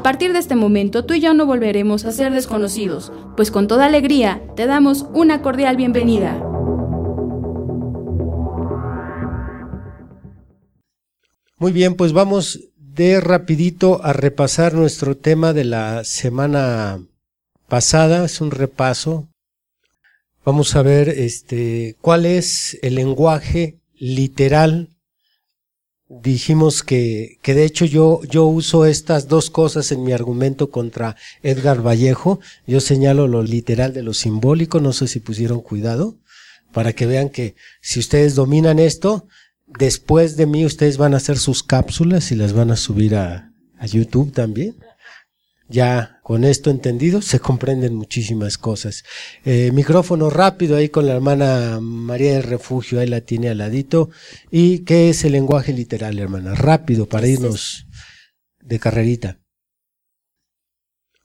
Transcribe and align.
A 0.00 0.02
partir 0.02 0.32
de 0.32 0.38
este 0.38 0.56
momento 0.56 1.04
tú 1.04 1.12
y 1.12 1.20
yo 1.20 1.34
no 1.34 1.44
volveremos 1.44 2.06
a 2.06 2.12
ser 2.12 2.32
desconocidos, 2.32 3.12
pues 3.36 3.50
con 3.50 3.68
toda 3.68 3.84
alegría 3.84 4.40
te 4.56 4.64
damos 4.64 5.04
una 5.12 5.42
cordial 5.42 5.76
bienvenida. 5.76 6.42
Muy 11.58 11.72
bien, 11.72 11.96
pues 11.96 12.14
vamos 12.14 12.70
de 12.78 13.20
rapidito 13.20 14.02
a 14.02 14.14
repasar 14.14 14.72
nuestro 14.72 15.18
tema 15.18 15.52
de 15.52 15.64
la 15.64 16.02
semana 16.04 17.04
pasada, 17.68 18.24
es 18.24 18.40
un 18.40 18.52
repaso. 18.52 19.28
Vamos 20.46 20.76
a 20.76 20.82
ver 20.82 21.10
este 21.10 21.98
cuál 22.00 22.24
es 22.24 22.78
el 22.80 22.94
lenguaje 22.94 23.76
literal 23.98 24.96
dijimos 26.10 26.82
que, 26.82 27.38
que 27.40 27.54
de 27.54 27.64
hecho 27.64 27.84
yo, 27.84 28.20
yo 28.28 28.44
uso 28.44 28.84
estas 28.84 29.28
dos 29.28 29.48
cosas 29.48 29.92
en 29.92 30.02
mi 30.02 30.12
argumento 30.12 30.70
contra 30.70 31.16
Edgar 31.42 31.86
Vallejo. 31.86 32.40
Yo 32.66 32.80
señalo 32.80 33.28
lo 33.28 33.42
literal 33.42 33.94
de 33.94 34.02
lo 34.02 34.12
simbólico, 34.12 34.80
no 34.80 34.92
sé 34.92 35.06
si 35.06 35.20
pusieron 35.20 35.60
cuidado, 35.60 36.18
para 36.72 36.92
que 36.92 37.06
vean 37.06 37.28
que 37.28 37.54
si 37.80 38.00
ustedes 38.00 38.34
dominan 38.34 38.80
esto, 38.80 39.28
después 39.66 40.36
de 40.36 40.46
mí 40.46 40.66
ustedes 40.66 40.98
van 40.98 41.14
a 41.14 41.18
hacer 41.18 41.38
sus 41.38 41.62
cápsulas 41.62 42.32
y 42.32 42.34
las 42.34 42.52
van 42.52 42.72
a 42.72 42.76
subir 42.76 43.14
a, 43.14 43.52
a 43.78 43.86
YouTube 43.86 44.32
también. 44.32 44.74
Ya 45.70 46.18
con 46.24 46.42
esto 46.42 46.68
entendido 46.68 47.22
se 47.22 47.38
comprenden 47.38 47.94
muchísimas 47.94 48.58
cosas. 48.58 49.04
Eh, 49.44 49.70
micrófono 49.72 50.28
rápido 50.28 50.76
ahí 50.76 50.88
con 50.88 51.06
la 51.06 51.14
hermana 51.14 51.78
María 51.80 52.34
del 52.34 52.42
Refugio, 52.42 52.98
ahí 52.98 53.06
la 53.06 53.20
tiene 53.20 53.50
al 53.50 53.58
ladito. 53.58 54.10
¿Y 54.50 54.80
qué 54.80 55.10
es 55.10 55.24
el 55.24 55.32
lenguaje 55.32 55.72
literal, 55.72 56.18
hermana? 56.18 56.56
Rápido 56.56 57.06
para 57.06 57.28
irnos 57.28 57.86
de 58.60 58.80
carrerita. 58.80 59.38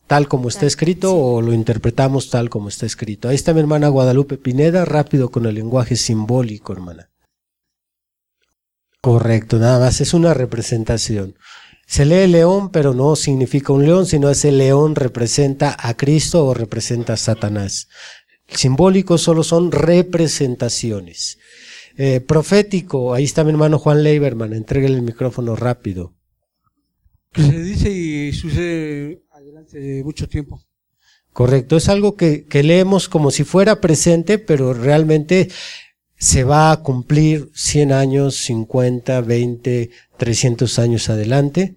¿Tal 0.06 0.28
como 0.28 0.50
está 0.50 0.68
escrito 0.68 1.18
o 1.18 1.42
lo 1.42 1.52
interpretamos 1.52 2.30
tal 2.30 2.52
como 2.52 2.70
está 2.70 2.86
escrito? 2.86 3.28
Ahí 3.28 3.36
está 3.36 3.52
mi 3.52 3.62
hermana 3.62 3.88
Guadalupe 3.88 4.38
Pineda, 4.38 4.86
rápido 4.86 5.32
con 5.32 5.48
el 5.48 5.56
lenguaje 5.56 5.96
simbólico, 5.96 6.72
hermana. 6.72 7.10
Correcto, 9.02 9.58
nada 9.58 9.80
más, 9.80 10.02
es 10.02 10.14
una 10.14 10.36
representación. 10.36 11.36
Se 11.86 12.05
lee 12.05 12.28
león, 12.28 12.72
pero 12.72 12.94
no 12.94 13.16
significa 13.16 13.72
un 13.72 13.86
león, 13.86 14.05
sino 14.05 14.30
ese 14.30 14.52
león 14.52 14.95
representa 14.95 15.75
a 15.80 15.95
Cristo 15.95 16.45
o 16.45 16.53
representa 16.53 17.14
a 17.14 17.17
Satanás. 17.17 17.88
Simbólico 18.47 19.17
solo 19.17 19.44
son 19.44 19.72
representaciones. 19.72 21.38
Eh, 21.97 22.19
profético, 22.22 23.14
ahí 23.14 23.23
está 23.23 23.43
mi 23.43 23.52
hermano 23.52 23.80
Juan 23.80 24.04
Leiberman, 24.04 24.54
entréguele 24.54 24.95
el 24.95 25.02
micrófono 25.02 25.55
rápido. 25.55 26.14
se 27.33 27.60
dice 27.61 27.89
y 27.89 28.33
sucede 28.33 29.23
adelante 29.31 29.80
de 29.80 30.04
mucho 30.04 30.27
tiempo. 30.27 30.61
Correcto, 31.31 31.77
es 31.77 31.87
algo 31.89 32.15
que, 32.15 32.45
que 32.45 32.64
leemos 32.64 33.10
como 33.10 33.30
si 33.30 33.43
fuera 33.43 33.80
presente, 33.81 34.39
pero 34.39 34.73
realmente 34.73 35.49
se 36.25 36.43
va 36.43 36.71
a 36.71 36.77
cumplir 36.77 37.52
100 37.53 37.91
años, 37.91 38.37
50, 38.37 39.21
20, 39.21 39.91
300 40.17 40.80
años 40.80 41.08
adelante 41.08 41.75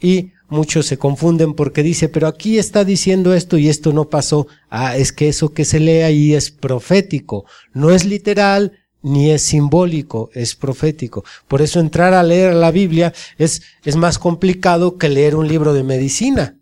y 0.00 0.32
muchos 0.48 0.86
se 0.86 0.96
confunden 0.96 1.52
porque 1.52 1.82
dice, 1.82 2.08
pero 2.08 2.26
aquí 2.26 2.58
está 2.58 2.86
diciendo 2.86 3.34
esto 3.34 3.58
y 3.58 3.68
esto 3.68 3.92
no 3.92 4.08
pasó. 4.08 4.46
Ah, 4.70 4.96
es 4.96 5.12
que 5.12 5.28
eso 5.28 5.52
que 5.52 5.66
se 5.66 5.80
lee 5.80 6.00
ahí 6.00 6.32
es 6.32 6.50
profético, 6.50 7.44
no 7.74 7.90
es 7.90 8.06
literal 8.06 8.72
ni 9.02 9.32
es 9.32 9.42
simbólico, 9.42 10.30
es 10.32 10.54
profético. 10.54 11.22
Por 11.46 11.60
eso 11.60 11.78
entrar 11.78 12.14
a 12.14 12.22
leer 12.22 12.54
la 12.54 12.70
Biblia 12.70 13.12
es, 13.36 13.60
es 13.84 13.96
más 13.96 14.18
complicado 14.18 14.96
que 14.96 15.10
leer 15.10 15.36
un 15.36 15.46
libro 15.46 15.74
de 15.74 15.82
medicina. 15.82 16.56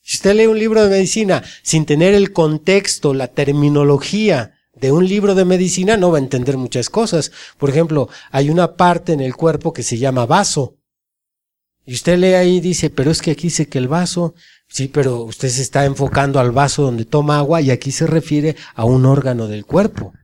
Si 0.00 0.16
usted 0.16 0.34
lee 0.34 0.46
un 0.46 0.58
libro 0.58 0.82
de 0.82 0.90
medicina 0.90 1.44
sin 1.62 1.86
tener 1.86 2.12
el 2.12 2.32
contexto, 2.32 3.14
la 3.14 3.28
terminología, 3.28 4.54
de 4.82 4.90
un 4.90 5.08
libro 5.08 5.36
de 5.36 5.44
medicina 5.44 5.96
no 5.96 6.10
va 6.10 6.18
a 6.18 6.20
entender 6.20 6.58
muchas 6.58 6.90
cosas. 6.90 7.30
Por 7.56 7.70
ejemplo, 7.70 8.08
hay 8.32 8.50
una 8.50 8.74
parte 8.74 9.12
en 9.12 9.20
el 9.20 9.36
cuerpo 9.36 9.72
que 9.72 9.84
se 9.84 9.96
llama 9.96 10.26
vaso. 10.26 10.76
Y 11.86 11.94
usted 11.94 12.18
lee 12.18 12.34
ahí 12.34 12.56
y 12.56 12.60
dice, 12.60 12.90
pero 12.90 13.12
es 13.12 13.22
que 13.22 13.30
aquí 13.30 13.44
dice 13.44 13.68
que 13.68 13.78
el 13.78 13.86
vaso, 13.86 14.34
sí, 14.68 14.88
pero 14.88 15.22
usted 15.22 15.50
se 15.50 15.62
está 15.62 15.84
enfocando 15.84 16.40
al 16.40 16.50
vaso 16.50 16.82
donde 16.82 17.04
toma 17.04 17.38
agua 17.38 17.60
y 17.60 17.70
aquí 17.70 17.92
se 17.92 18.08
refiere 18.08 18.56
a 18.74 18.84
un 18.84 19.06
órgano 19.06 19.46
del 19.46 19.64
cuerpo. 19.64 20.14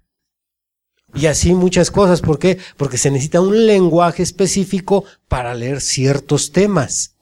Y 1.15 1.27
así 1.27 1.55
muchas 1.55 1.93
cosas. 1.93 2.21
¿Por 2.21 2.41
qué? 2.41 2.59
Porque 2.77 2.99
se 2.99 3.13
necesita 3.13 3.41
un 3.41 3.65
lenguaje 3.65 4.25
específico 4.25 5.05
para 5.29 5.55
leer 5.55 5.81
ciertos 5.81 6.51
temas. 6.51 7.15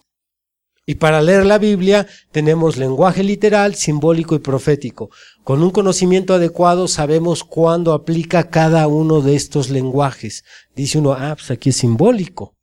Y 0.88 0.94
para 0.94 1.20
leer 1.20 1.44
la 1.44 1.58
Biblia 1.58 2.06
tenemos 2.30 2.76
lenguaje 2.76 3.24
literal, 3.24 3.74
simbólico 3.74 4.36
y 4.36 4.38
profético. 4.38 5.10
Con 5.42 5.64
un 5.64 5.72
conocimiento 5.72 6.32
adecuado 6.32 6.86
sabemos 6.86 7.42
cuándo 7.42 7.92
aplica 7.92 8.50
cada 8.50 8.86
uno 8.86 9.20
de 9.20 9.34
estos 9.34 9.68
lenguajes. 9.68 10.44
Dice 10.76 10.98
uno, 10.98 11.12
ah, 11.12 11.34
pues 11.36 11.50
aquí 11.50 11.70
es 11.70 11.76
simbólico. 11.76 12.54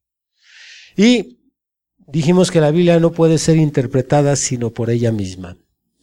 Y 0.96 1.40
dijimos 2.08 2.50
que 2.50 2.62
la 2.62 2.72
Biblia 2.72 2.98
no 3.02 3.12
puede 3.12 3.38
ser 3.38 3.58
interpretada 3.58 4.38
sino 4.38 4.70
por 4.70 4.90
ella 4.90 5.12
misma. 5.12 5.58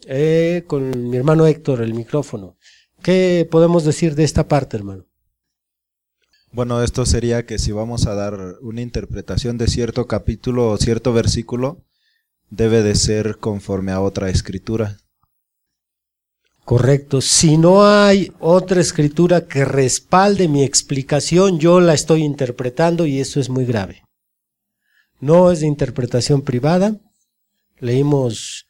Eh, 0.07 0.65
con 0.67 1.09
mi 1.09 1.17
hermano 1.17 1.47
Héctor, 1.47 1.81
el 1.81 1.95
micrófono. 1.95 2.59
¿Qué 3.03 3.49
podemos 3.51 3.85
decir 3.85 4.15
de 4.15 4.25
esta 4.25 4.47
parte, 4.47 4.77
hermano? 4.77 5.07
Bueno, 6.53 6.83
esto 6.83 7.07
sería 7.07 7.47
que 7.47 7.59
si 7.59 7.73
vamos 7.73 8.07
a 8.07 8.15
dar 8.15 8.57
una 8.61 8.83
interpretación 8.83 9.57
de 9.57 9.69
cierto 9.69 10.07
capítulo 10.07 10.69
o 10.69 10.77
cierto 10.77 11.15
versículo, 11.15 11.85
debe 12.51 12.83
de 12.83 12.95
ser 12.95 13.39
conforme 13.39 13.93
a 13.93 14.01
otra 14.01 14.29
escritura. 14.29 14.99
Correcto. 16.65 17.21
Si 17.21 17.57
no 17.57 17.85
hay 17.85 18.33
otra 18.39 18.81
escritura 18.81 19.47
que 19.47 19.65
respalde 19.65 20.47
mi 20.47 20.63
explicación, 20.63 21.59
yo 21.59 21.81
la 21.81 21.95
estoy 21.95 22.23
interpretando 22.23 23.07
y 23.07 23.19
eso 23.19 23.41
es 23.41 23.49
muy 23.49 23.65
grave. 23.65 24.05
No 25.19 25.51
es 25.51 25.61
de 25.61 25.67
interpretación 25.67 26.43
privada. 26.43 26.97
Leímos 27.79 28.67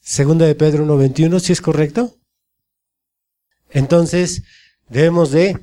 segunda 0.00 0.46
de 0.46 0.54
Pedro 0.54 0.84
1.21, 0.84 1.40
si 1.40 1.52
es 1.52 1.60
correcto. 1.60 2.14
Entonces, 3.70 4.42
debemos 4.88 5.30
de 5.30 5.58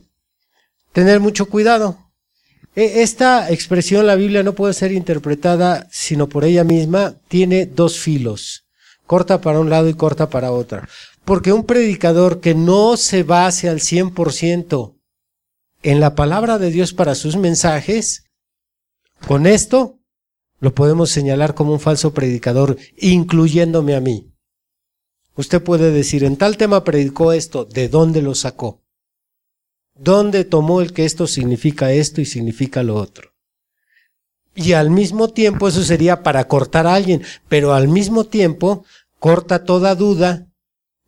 tener 0.92 1.20
mucho 1.20 1.48
cuidado. 1.48 2.11
E, 2.76 3.02
esta 3.02 3.52
expresión, 3.52 4.08
la 4.08 4.16
Biblia 4.16 4.44
no 4.44 4.54
puede 4.54 4.74
ser 4.74 4.92
interpretada 4.92 5.88
sino 5.92 6.28
por 6.28 6.46
ella 6.46 6.64
misma, 6.64 7.16
tiene 7.28 7.66
dos 7.66 8.00
filos, 8.00 8.66
corta 9.06 9.42
para 9.42 9.60
un 9.60 9.70
lado 9.70 9.90
y 9.90 9.94
corta 9.94 10.30
para 10.30 10.52
otra. 10.52 10.88
Porque 11.26 11.54
un 11.54 11.66
predicador 11.66 12.40
que 12.40 12.56
no 12.56 12.98
se 12.98 13.24
base 13.24 13.70
al 13.70 13.80
100% 13.80 14.96
en 15.84 16.00
la 16.00 16.16
palabra 16.16 16.58
de 16.58 16.72
Dios 16.72 16.94
para 16.94 17.16
sus 17.16 17.36
mensajes, 17.36 18.26
con 19.28 19.46
esto 19.46 20.00
lo 20.60 20.74
podemos 20.74 21.10
señalar 21.10 21.56
como 21.56 21.74
un 21.74 21.80
falso 21.80 22.14
predicador, 22.14 22.78
incluyéndome 22.98 23.96
a 23.96 24.00
mí. 24.00 24.32
Usted 25.36 25.62
puede 25.62 25.92
decir, 25.92 26.24
en 26.24 26.38
tal 26.38 26.58
tema 26.58 26.84
predicó 26.84 27.34
esto, 27.34 27.66
¿de 27.66 27.90
dónde 27.90 28.22
lo 28.22 28.36
sacó? 28.36 28.81
¿Dónde 30.04 30.46
tomó 30.46 30.82
el 30.82 30.94
que 30.94 31.06
esto 31.06 31.28
significa 31.28 31.92
esto 31.92 32.22
y 32.22 32.26
significa 32.26 32.82
lo 32.82 32.96
otro? 32.96 33.34
Y 34.56 34.74
al 34.74 34.90
mismo 34.90 35.28
tiempo 35.28 35.68
eso 35.68 35.84
sería 35.84 36.24
para 36.24 36.48
cortar 36.48 36.88
a 36.88 36.96
alguien, 36.96 37.22
pero 37.48 37.76
al 37.76 37.88
mismo 37.88 38.24
tiempo 38.24 38.84
corta 39.20 39.64
toda 39.64 39.94
duda 39.94 40.48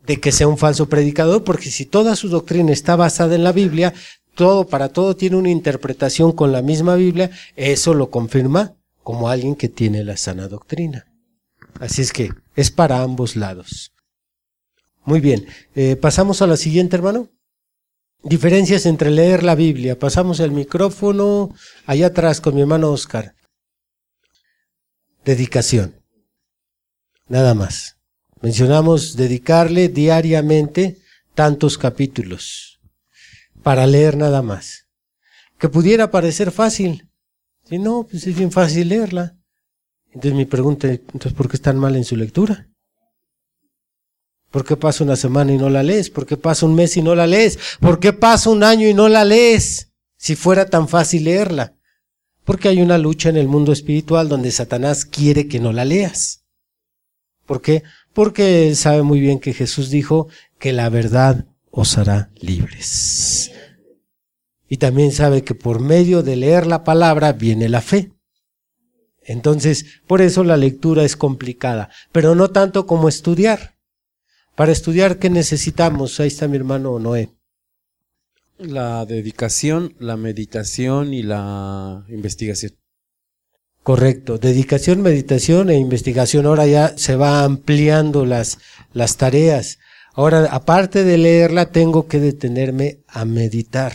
de 0.05 0.19
que 0.19 0.31
sea 0.31 0.47
un 0.47 0.59
falso 0.59 0.89
predicador, 0.89 1.43
porque 1.43 1.71
si 1.71 1.87
toda 1.87 2.15
su 2.15 2.29
doctrina 2.29 2.71
está 2.71 2.95
basada 2.95 3.33
en 3.33 3.43
la 3.43 3.51
Biblia, 3.51 3.95
todo 4.35 4.67
para 4.67 4.89
todo 4.89 5.15
tiene 5.15 5.37
una 5.37 5.49
interpretación 5.49 6.31
con 6.31 6.51
la 6.51 6.61
misma 6.61 6.93
Biblia, 6.95 7.31
eso 7.55 7.95
lo 7.95 8.11
confirma 8.11 8.75
como 9.01 9.27
alguien 9.27 9.55
que 9.55 9.69
tiene 9.69 10.03
la 10.03 10.17
sana 10.17 10.47
doctrina. 10.47 11.07
Así 11.79 12.03
es 12.03 12.13
que 12.13 12.29
es 12.55 12.69
para 12.69 13.01
ambos 13.01 13.35
lados. 13.35 13.91
Muy 15.03 15.19
bien. 15.19 15.47
Eh, 15.73 15.95
Pasamos 15.95 16.43
a 16.43 16.47
la 16.47 16.57
siguiente, 16.57 16.95
hermano. 16.95 17.29
Diferencias 18.23 18.85
entre 18.85 19.11
leer 19.11 19.43
la 19.43 19.53
Biblia. 19.53 19.99
Pasamos 19.99 20.39
el 20.39 20.51
micrófono 20.51 21.53
allá 21.85 22.07
atrás 22.07 22.39
con 22.39 22.55
mi 22.55 22.61
hermano 22.61 22.89
Oscar. 22.89 23.35
Dedicación. 25.25 26.01
Nada 27.27 27.53
más. 27.53 27.97
Mencionamos 28.41 29.17
dedicarle 29.17 29.89
diariamente 29.89 30.99
tantos 31.35 31.77
capítulos 31.77 32.79
para 33.61 33.85
leer 33.87 34.15
nada 34.15 34.41
más. 34.41 34.87
Que 35.59 35.67
pudiera 35.67 36.09
parecer 36.09 36.51
fácil. 36.51 37.09
Si 37.65 37.77
no, 37.77 38.07
pues 38.09 38.25
es 38.25 38.37
bien 38.37 38.51
fácil 38.51 38.87
leerla. 38.87 39.37
Entonces 40.07 40.33
mi 40.33 40.45
pregunta 40.45 40.87
es, 40.87 40.99
entonces, 40.99 41.33
¿por 41.33 41.49
qué 41.49 41.57
están 41.57 41.77
mal 41.77 41.95
en 41.97 42.05
su 42.05 42.15
lectura? 42.15 42.69
¿Por 44.53 44.63
qué 44.63 44.77
pasa 44.77 45.03
una 45.03 45.15
semana 45.15 45.51
y 45.51 45.57
no 45.57 45.67
la 45.67 45.81
lees? 45.81 46.11
¿Por 46.11 46.27
qué 46.27 46.37
pasa 46.37 46.67
un 46.67 46.75
mes 46.75 46.95
y 46.95 47.01
no 47.01 47.15
la 47.15 47.25
lees? 47.25 47.57
¿Por 47.79 47.99
qué 47.99 48.13
pasa 48.13 48.51
un 48.51 48.63
año 48.63 48.87
y 48.87 48.93
no 48.93 49.09
la 49.09 49.25
lees? 49.25 49.91
Si 50.15 50.35
fuera 50.35 50.67
tan 50.67 50.87
fácil 50.87 51.23
leerla. 51.23 51.73
Porque 52.43 52.67
hay 52.67 52.79
una 52.79 52.99
lucha 52.99 53.29
en 53.29 53.37
el 53.37 53.47
mundo 53.47 53.71
espiritual 53.71 54.29
donde 54.29 54.51
Satanás 54.51 55.05
quiere 55.05 55.47
que 55.47 55.59
no 55.59 55.73
la 55.73 55.85
leas. 55.85 56.45
¿Por 57.47 57.63
qué? 57.63 57.81
Porque 58.13 58.67
él 58.67 58.75
sabe 58.75 59.01
muy 59.01 59.19
bien 59.19 59.39
que 59.39 59.53
Jesús 59.53 59.89
dijo 59.89 60.27
que 60.59 60.71
la 60.71 60.87
verdad 60.89 61.47
os 61.71 61.97
hará 61.97 62.29
libres. 62.35 63.51
Y 64.69 64.77
también 64.77 65.13
sabe 65.13 65.43
que 65.43 65.55
por 65.55 65.79
medio 65.79 66.21
de 66.21 66.35
leer 66.35 66.67
la 66.67 66.83
palabra 66.83 67.33
viene 67.33 67.69
la 67.69 67.81
fe. 67.81 68.11
Entonces, 69.23 69.99
por 70.05 70.21
eso 70.21 70.43
la 70.43 70.57
lectura 70.57 71.03
es 71.03 71.15
complicada, 71.15 71.89
pero 72.11 72.35
no 72.35 72.51
tanto 72.51 72.85
como 72.85 73.09
estudiar. 73.09 73.73
Para 74.55 74.71
estudiar, 74.71 75.17
¿qué 75.17 75.29
necesitamos? 75.29 76.19
Ahí 76.19 76.27
está 76.27 76.47
mi 76.47 76.57
hermano 76.57 76.99
Noé. 76.99 77.29
La 78.59 79.05
dedicación, 79.05 79.95
la 79.99 80.15
meditación 80.15 81.13
y 81.13 81.23
la 81.23 82.05
investigación. 82.07 82.73
Correcto. 83.81 84.37
Dedicación, 84.37 85.01
meditación 85.01 85.69
e 85.69 85.77
investigación. 85.77 86.45
Ahora 86.45 86.67
ya 86.67 86.97
se 86.97 87.15
va 87.15 87.43
ampliando 87.43 88.25
las, 88.25 88.59
las 88.93 89.17
tareas. 89.17 89.79
Ahora, 90.13 90.45
aparte 90.51 91.03
de 91.03 91.17
leerla, 91.17 91.71
tengo 91.71 92.07
que 92.07 92.19
detenerme 92.19 92.99
a 93.07 93.25
meditar. 93.25 93.93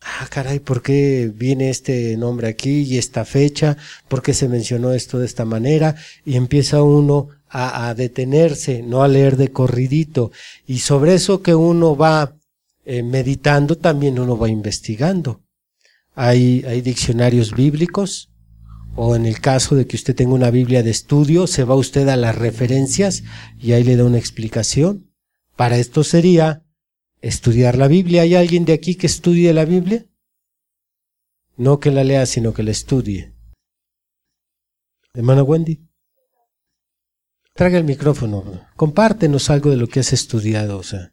Ah, 0.00 0.26
caray, 0.28 0.58
¿por 0.58 0.82
qué 0.82 1.30
viene 1.32 1.70
este 1.70 2.16
nombre 2.16 2.48
aquí 2.48 2.82
y 2.82 2.98
esta 2.98 3.24
fecha? 3.24 3.76
¿Por 4.08 4.20
qué 4.20 4.34
se 4.34 4.48
mencionó 4.48 4.92
esto 4.92 5.20
de 5.20 5.26
esta 5.26 5.44
manera? 5.44 5.94
Y 6.24 6.34
empieza 6.34 6.82
uno 6.82 7.28
a, 7.54 7.92
detenerse, 7.94 8.82
no 8.82 9.02
a 9.02 9.08
leer 9.08 9.36
de 9.36 9.52
corridito. 9.52 10.32
Y 10.66 10.78
sobre 10.78 11.14
eso 11.14 11.42
que 11.42 11.54
uno 11.54 11.96
va 11.96 12.34
eh, 12.86 13.02
meditando, 13.02 13.76
también 13.76 14.18
uno 14.18 14.38
va 14.38 14.48
investigando. 14.48 15.42
Hay, 16.14 16.64
hay 16.66 16.80
diccionarios 16.80 17.52
bíblicos, 17.52 18.30
o 18.96 19.16
en 19.16 19.26
el 19.26 19.40
caso 19.40 19.74
de 19.74 19.86
que 19.86 19.96
usted 19.96 20.14
tenga 20.14 20.34
una 20.34 20.50
Biblia 20.50 20.82
de 20.82 20.90
estudio, 20.90 21.46
se 21.46 21.64
va 21.64 21.74
usted 21.74 22.08
a 22.08 22.16
las 22.16 22.36
referencias 22.36 23.22
y 23.58 23.72
ahí 23.72 23.84
le 23.84 23.96
da 23.96 24.04
una 24.04 24.18
explicación. 24.18 25.10
Para 25.56 25.78
esto 25.78 26.04
sería 26.04 26.64
estudiar 27.20 27.76
la 27.76 27.88
Biblia. 27.88 28.22
¿Hay 28.22 28.34
alguien 28.34 28.64
de 28.64 28.72
aquí 28.72 28.94
que 28.94 29.06
estudie 29.06 29.52
la 29.52 29.64
Biblia? 29.64 30.06
No 31.56 31.80
que 31.80 31.90
la 31.90 32.04
lea, 32.04 32.24
sino 32.26 32.52
que 32.54 32.62
la 32.62 32.70
estudie. 32.70 33.32
Hermana 35.14 35.42
Wendy. 35.42 35.91
Traga 37.54 37.76
el 37.76 37.84
micrófono, 37.84 38.66
compártenos 38.76 39.50
algo 39.50 39.70
de 39.70 39.76
lo 39.76 39.86
que 39.86 40.00
has 40.00 40.14
estudiado, 40.14 40.78
o 40.78 40.82
sea, 40.82 41.12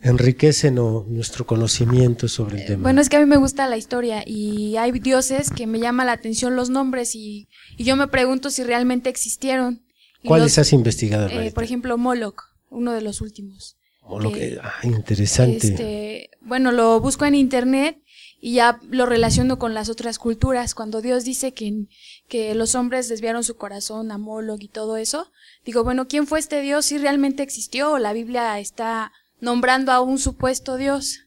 enriquece 0.00 0.70
nuestro 0.70 1.46
conocimiento 1.46 2.28
sobre 2.28 2.56
el 2.56 2.62
eh, 2.62 2.66
tema. 2.66 2.82
Bueno, 2.84 3.02
es 3.02 3.10
que 3.10 3.16
a 3.16 3.20
mí 3.20 3.26
me 3.26 3.36
gusta 3.36 3.68
la 3.68 3.76
historia 3.76 4.22
y 4.26 4.78
hay 4.78 4.92
dioses 4.92 5.50
que 5.50 5.66
me 5.66 5.78
llama 5.78 6.06
la 6.06 6.12
atención 6.12 6.56
los 6.56 6.70
nombres 6.70 7.14
y, 7.14 7.48
yo 7.76 7.94
me 7.96 8.08
pregunto 8.08 8.48
si 8.50 8.64
realmente 8.64 9.10
existieron. 9.10 9.82
¿Cuáles 10.24 10.58
has 10.58 10.72
investigado? 10.72 11.28
Eh, 11.28 11.52
por 11.52 11.62
ejemplo, 11.62 11.98
Moloch, 11.98 12.42
uno 12.70 12.92
de 12.92 13.02
los 13.02 13.20
últimos. 13.20 13.76
Moloch, 14.02 14.34
ah, 14.62 14.72
interesante. 14.82 15.66
Este, 15.68 16.30
bueno, 16.40 16.72
lo 16.72 17.00
busco 17.00 17.26
en 17.26 17.34
internet 17.34 17.98
y 18.40 18.54
ya 18.54 18.80
lo 18.90 19.06
relaciono 19.06 19.58
con 19.58 19.74
las 19.74 19.88
otras 19.88 20.18
culturas. 20.18 20.74
Cuando 20.74 21.00
Dios 21.00 21.24
dice 21.24 21.52
que, 21.52 21.86
que 22.28 22.54
los 22.54 22.74
hombres 22.74 23.08
desviaron 23.08 23.44
su 23.44 23.56
corazón 23.56 24.10
a 24.10 24.18
Moloch 24.18 24.62
y 24.62 24.68
todo 24.68 24.96
eso, 24.96 25.30
digo, 25.64 25.84
bueno, 25.84 26.08
¿quién 26.08 26.26
fue 26.26 26.38
este 26.38 26.60
Dios? 26.60 26.86
Si 26.86 26.98
realmente 26.98 27.42
existió 27.42 27.92
o 27.92 27.98
la 27.98 28.12
Biblia 28.12 28.58
está 28.58 29.12
nombrando 29.40 29.92
a 29.92 30.00
un 30.00 30.18
supuesto 30.18 30.76
Dios. 30.76 31.20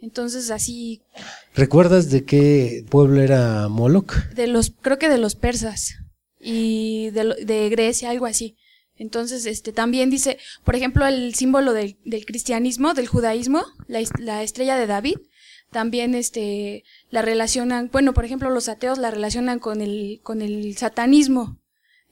Entonces 0.00 0.50
así. 0.50 1.00
¿Recuerdas 1.54 2.10
de 2.10 2.24
qué 2.24 2.84
pueblo 2.90 3.22
era 3.22 3.68
Moloch? 3.68 4.12
De 4.34 4.46
los, 4.46 4.72
creo 4.82 4.98
que 4.98 5.08
de 5.08 5.18
los 5.18 5.34
persas 5.34 5.94
y 6.40 7.10
de, 7.10 7.36
de 7.44 7.68
Grecia, 7.70 8.10
algo 8.10 8.26
así. 8.26 8.56
Entonces, 8.96 9.46
este, 9.46 9.72
también 9.72 10.08
dice, 10.08 10.38
por 10.62 10.76
ejemplo, 10.76 11.06
el 11.06 11.34
símbolo 11.34 11.72
del, 11.72 11.96
del 12.04 12.24
cristianismo, 12.24 12.94
del 12.94 13.08
judaísmo, 13.08 13.64
la, 13.88 14.00
la, 14.18 14.42
estrella 14.42 14.76
de 14.76 14.86
David, 14.86 15.16
también 15.74 16.14
este 16.14 16.84
la 17.10 17.20
relacionan, 17.20 17.90
bueno, 17.92 18.14
por 18.14 18.24
ejemplo, 18.24 18.48
los 18.48 18.68
ateos 18.68 18.96
la 18.96 19.10
relacionan 19.10 19.58
con 19.58 19.80
el 19.80 20.20
con 20.22 20.40
el 20.40 20.76
satanismo. 20.76 21.58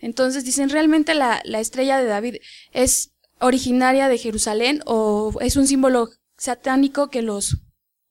Entonces 0.01 0.45
dicen, 0.45 0.69
¿realmente 0.69 1.15
la, 1.15 1.41
la 1.45 1.61
estrella 1.61 1.99
de 1.99 2.07
David 2.07 2.37
es 2.73 3.13
originaria 3.39 4.09
de 4.09 4.19
Jerusalén 4.19 4.83
o 4.85 5.33
es 5.41 5.55
un 5.55 5.69
símbolo 5.69 6.09
satánico 6.37 7.09
que 7.09 7.23
los 7.23 7.59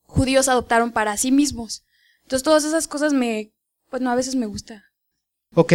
judíos 0.03 0.48
adoptaron 0.48 0.94
para 0.94 1.18
sí 1.18 1.33
mismos? 1.33 1.83
Entonces 2.24 2.44
todas 2.44 2.63
esas 2.63 2.88
cosas 2.88 3.12
me, 3.12 3.51
bueno, 3.92 4.09
a 4.09 4.15
veces 4.15 4.36
me 4.36 4.45
gusta. 4.45 4.86
Ok. 5.54 5.74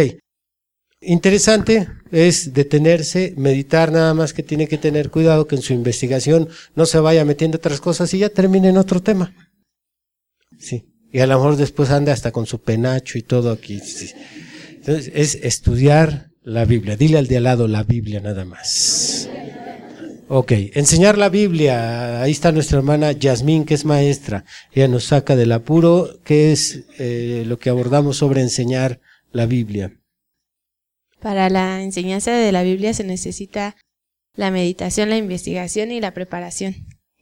Interesante 1.01 1.87
es 2.09 2.51
detenerse, 2.55 3.35
meditar 3.37 3.91
nada 3.91 4.15
más 4.15 4.33
que 4.33 4.41
tiene 4.41 4.67
que 4.67 4.79
tener 4.79 5.11
cuidado 5.11 5.45
que 5.45 5.55
en 5.55 5.61
su 5.61 5.73
investigación 5.73 6.49
no 6.73 6.87
se 6.87 6.99
vaya 6.99 7.23
metiendo 7.25 7.57
otras 7.57 7.79
cosas 7.79 8.11
y 8.15 8.17
ya 8.17 8.29
termine 8.29 8.69
en 8.69 8.77
otro 8.77 9.03
tema. 9.03 9.46
Sí. 10.57 10.85
Y 11.11 11.19
a 11.19 11.27
lo 11.27 11.35
mejor 11.35 11.55
después 11.55 11.89
anda 11.89 12.13
hasta 12.13 12.31
con 12.31 12.45
su 12.45 12.61
penacho 12.61 13.17
y 13.17 13.21
todo 13.21 13.51
aquí. 13.51 13.81
Entonces, 14.75 15.11
es 15.13 15.35
estudiar 15.35 16.31
la 16.43 16.65
Biblia. 16.65 16.95
Dile 16.95 17.17
al 17.17 17.27
de 17.27 17.37
al 17.37 17.43
lado 17.43 17.67
la 17.67 17.83
Biblia 17.83 18.19
nada 18.19 18.45
más. 18.45 19.29
Ok, 20.29 20.51
enseñar 20.73 21.17
la 21.17 21.29
Biblia. 21.29 22.21
Ahí 22.21 22.31
está 22.31 22.51
nuestra 22.51 22.77
hermana 22.77 23.13
Yasmín, 23.13 23.63
que 23.63 23.73
es 23.73 23.85
maestra. 23.85 24.43
Ella 24.73 24.89
nos 24.89 25.05
saca 25.05 25.37
del 25.37 25.53
apuro, 25.53 26.19
que 26.23 26.51
es 26.51 26.83
eh, 26.99 27.43
lo 27.47 27.57
que 27.59 27.69
abordamos 27.69 28.17
sobre 28.17 28.41
enseñar 28.41 28.99
la 29.31 29.45
Biblia. 29.45 29.93
Para 31.21 31.49
la 31.49 31.81
enseñanza 31.81 32.31
de 32.31 32.51
la 32.51 32.63
Biblia 32.63 32.93
se 32.93 33.03
necesita 33.03 33.75
la 34.35 34.51
meditación, 34.51 35.09
la 35.09 35.17
investigación 35.17 35.91
y 35.91 36.01
la 36.01 36.13
preparación. 36.13 36.75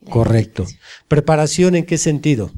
Correcto. 0.10 0.66
¿Preparación 1.08 1.76
en 1.76 1.86
qué 1.86 1.98
sentido? 1.98 2.52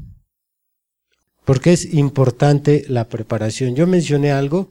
Porque 1.48 1.72
es 1.72 1.94
importante 1.94 2.84
la 2.88 3.08
preparación. 3.08 3.74
Yo 3.74 3.86
mencioné 3.86 4.32
algo 4.32 4.70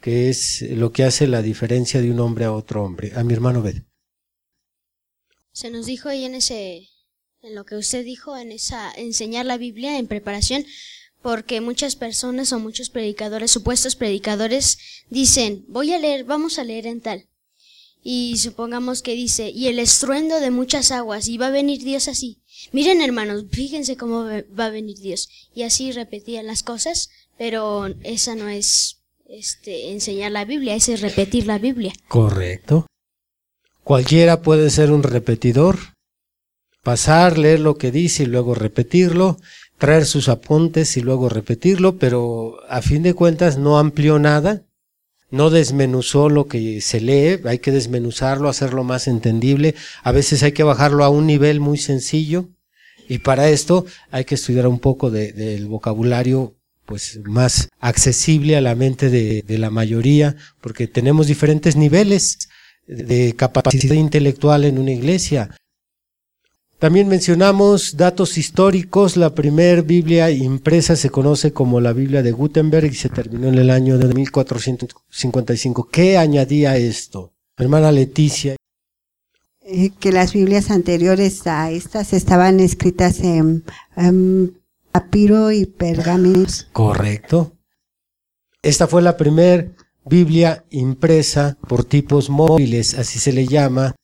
que 0.00 0.30
es 0.30 0.62
lo 0.62 0.92
que 0.92 1.02
hace 1.02 1.26
la 1.26 1.42
diferencia 1.42 2.00
de 2.00 2.12
un 2.12 2.20
hombre 2.20 2.44
a 2.44 2.52
otro 2.52 2.84
hombre. 2.84 3.10
A 3.16 3.24
mi 3.24 3.34
hermano 3.34 3.60
Bed. 3.60 3.82
Se 5.52 5.68
nos 5.68 5.86
dijo 5.86 6.08
ahí 6.08 6.24
en 6.24 6.36
ese, 6.36 6.88
en 7.40 7.56
lo 7.56 7.64
que 7.64 7.74
usted 7.74 8.04
dijo, 8.04 8.36
en 8.36 8.52
esa, 8.52 8.92
enseñar 8.92 9.46
la 9.46 9.58
Biblia 9.58 9.98
en 9.98 10.06
preparación, 10.06 10.64
porque 11.22 11.60
muchas 11.60 11.96
personas 11.96 12.52
o 12.52 12.60
muchos 12.60 12.88
predicadores, 12.88 13.50
supuestos 13.50 13.96
predicadores, 13.96 14.78
dicen, 15.10 15.64
voy 15.66 15.92
a 15.92 15.98
leer, 15.98 16.22
vamos 16.22 16.60
a 16.60 16.62
leer 16.62 16.86
en 16.86 17.00
tal. 17.00 17.26
Y 18.04 18.36
supongamos 18.38 19.02
que 19.02 19.14
dice, 19.14 19.50
y 19.50 19.66
el 19.66 19.80
estruendo 19.80 20.38
de 20.38 20.52
muchas 20.52 20.92
aguas, 20.92 21.26
y 21.26 21.36
va 21.36 21.48
a 21.48 21.50
venir 21.50 21.82
Dios 21.82 22.06
así. 22.06 22.41
Miren 22.70 23.00
hermanos, 23.00 23.44
fíjense 23.50 23.96
cómo 23.96 24.24
va 24.24 24.66
a 24.66 24.70
venir 24.70 24.98
Dios. 24.98 25.28
Y 25.54 25.64
así 25.64 25.92
repetían 25.92 26.46
las 26.46 26.62
cosas, 26.62 27.10
pero 27.36 27.86
esa 28.04 28.34
no 28.34 28.48
es 28.48 28.98
este, 29.28 29.90
enseñar 29.90 30.30
la 30.32 30.44
Biblia, 30.44 30.74
ese 30.74 30.94
es 30.94 31.00
repetir 31.00 31.46
la 31.46 31.58
Biblia. 31.58 31.92
Correcto. 32.08 32.86
Cualquiera 33.82 34.42
puede 34.42 34.70
ser 34.70 34.92
un 34.92 35.02
repetidor, 35.02 35.78
pasar, 36.82 37.38
leer 37.38 37.60
lo 37.60 37.76
que 37.76 37.90
dice 37.90 38.24
y 38.24 38.26
luego 38.26 38.54
repetirlo, 38.54 39.38
traer 39.78 40.06
sus 40.06 40.28
apuntes 40.28 40.96
y 40.96 41.00
luego 41.00 41.28
repetirlo, 41.28 41.96
pero 41.96 42.58
a 42.68 42.82
fin 42.82 43.02
de 43.02 43.14
cuentas 43.14 43.58
no 43.58 43.78
amplió 43.78 44.18
nada, 44.18 44.62
no 45.32 45.50
desmenuzó 45.50 46.28
lo 46.28 46.46
que 46.46 46.80
se 46.80 47.00
lee, 47.00 47.40
hay 47.44 47.58
que 47.58 47.72
desmenuzarlo, 47.72 48.48
hacerlo 48.48 48.84
más 48.84 49.08
entendible, 49.08 49.74
a 50.04 50.12
veces 50.12 50.42
hay 50.42 50.52
que 50.52 50.62
bajarlo 50.62 51.04
a 51.04 51.08
un 51.08 51.26
nivel 51.26 51.58
muy 51.58 51.78
sencillo 51.78 52.50
y 53.08 53.18
para 53.18 53.48
esto 53.48 53.86
hay 54.10 54.24
que 54.24 54.36
estudiar 54.36 54.68
un 54.68 54.78
poco 54.78 55.10
del 55.10 55.66
vocabulario 55.66 56.54
pues 56.84 57.20
más 57.24 57.70
accesible 57.80 58.56
a 58.56 58.60
la 58.60 58.74
mente 58.74 59.08
de, 59.08 59.58
la 59.58 59.70
mayoría, 59.70 60.36
porque 60.60 60.86
tenemos 60.86 61.26
diferentes 61.26 61.76
niveles 61.76 62.50
de 62.86 63.34
capacidad 63.34 63.94
intelectual 63.94 64.64
en 64.64 64.78
una 64.78 64.90
iglesia. 64.90 65.56
También 66.82 67.06
mencionamos 67.06 67.96
datos 67.96 68.36
históricos. 68.36 69.16
La 69.16 69.36
primera 69.36 69.82
Biblia 69.82 70.32
impresa 70.32 70.96
se 70.96 71.10
conoce 71.10 71.52
como 71.52 71.80
la 71.80 71.92
Biblia 71.92 72.24
de 72.24 72.32
Gutenberg 72.32 72.86
y 72.86 72.94
se 72.96 73.08
terminó 73.08 73.46
en 73.46 73.54
el 73.54 73.70
año 73.70 73.98
de 73.98 74.12
1455. 74.12 75.88
¿Qué 75.92 76.18
añadía 76.18 76.76
esto? 76.76 77.34
Hermana 77.56 77.92
Leticia. 77.92 78.56
Eh, 79.60 79.92
que 80.00 80.10
las 80.10 80.32
Biblias 80.32 80.72
anteriores 80.72 81.46
a 81.46 81.70
estas 81.70 82.12
estaban 82.12 82.58
escritas 82.58 83.20
en, 83.20 83.62
en 83.94 84.58
papiro 84.90 85.52
y 85.52 85.66
pergaminos. 85.66 86.66
Correcto. 86.72 87.52
Esta 88.60 88.88
fue 88.88 89.02
la 89.02 89.16
primera 89.16 89.68
Biblia 90.04 90.64
impresa 90.70 91.56
por 91.68 91.84
tipos 91.84 92.28
móviles, 92.28 92.94
así 92.94 93.20
se 93.20 93.32
le 93.32 93.46
llama 93.46 93.94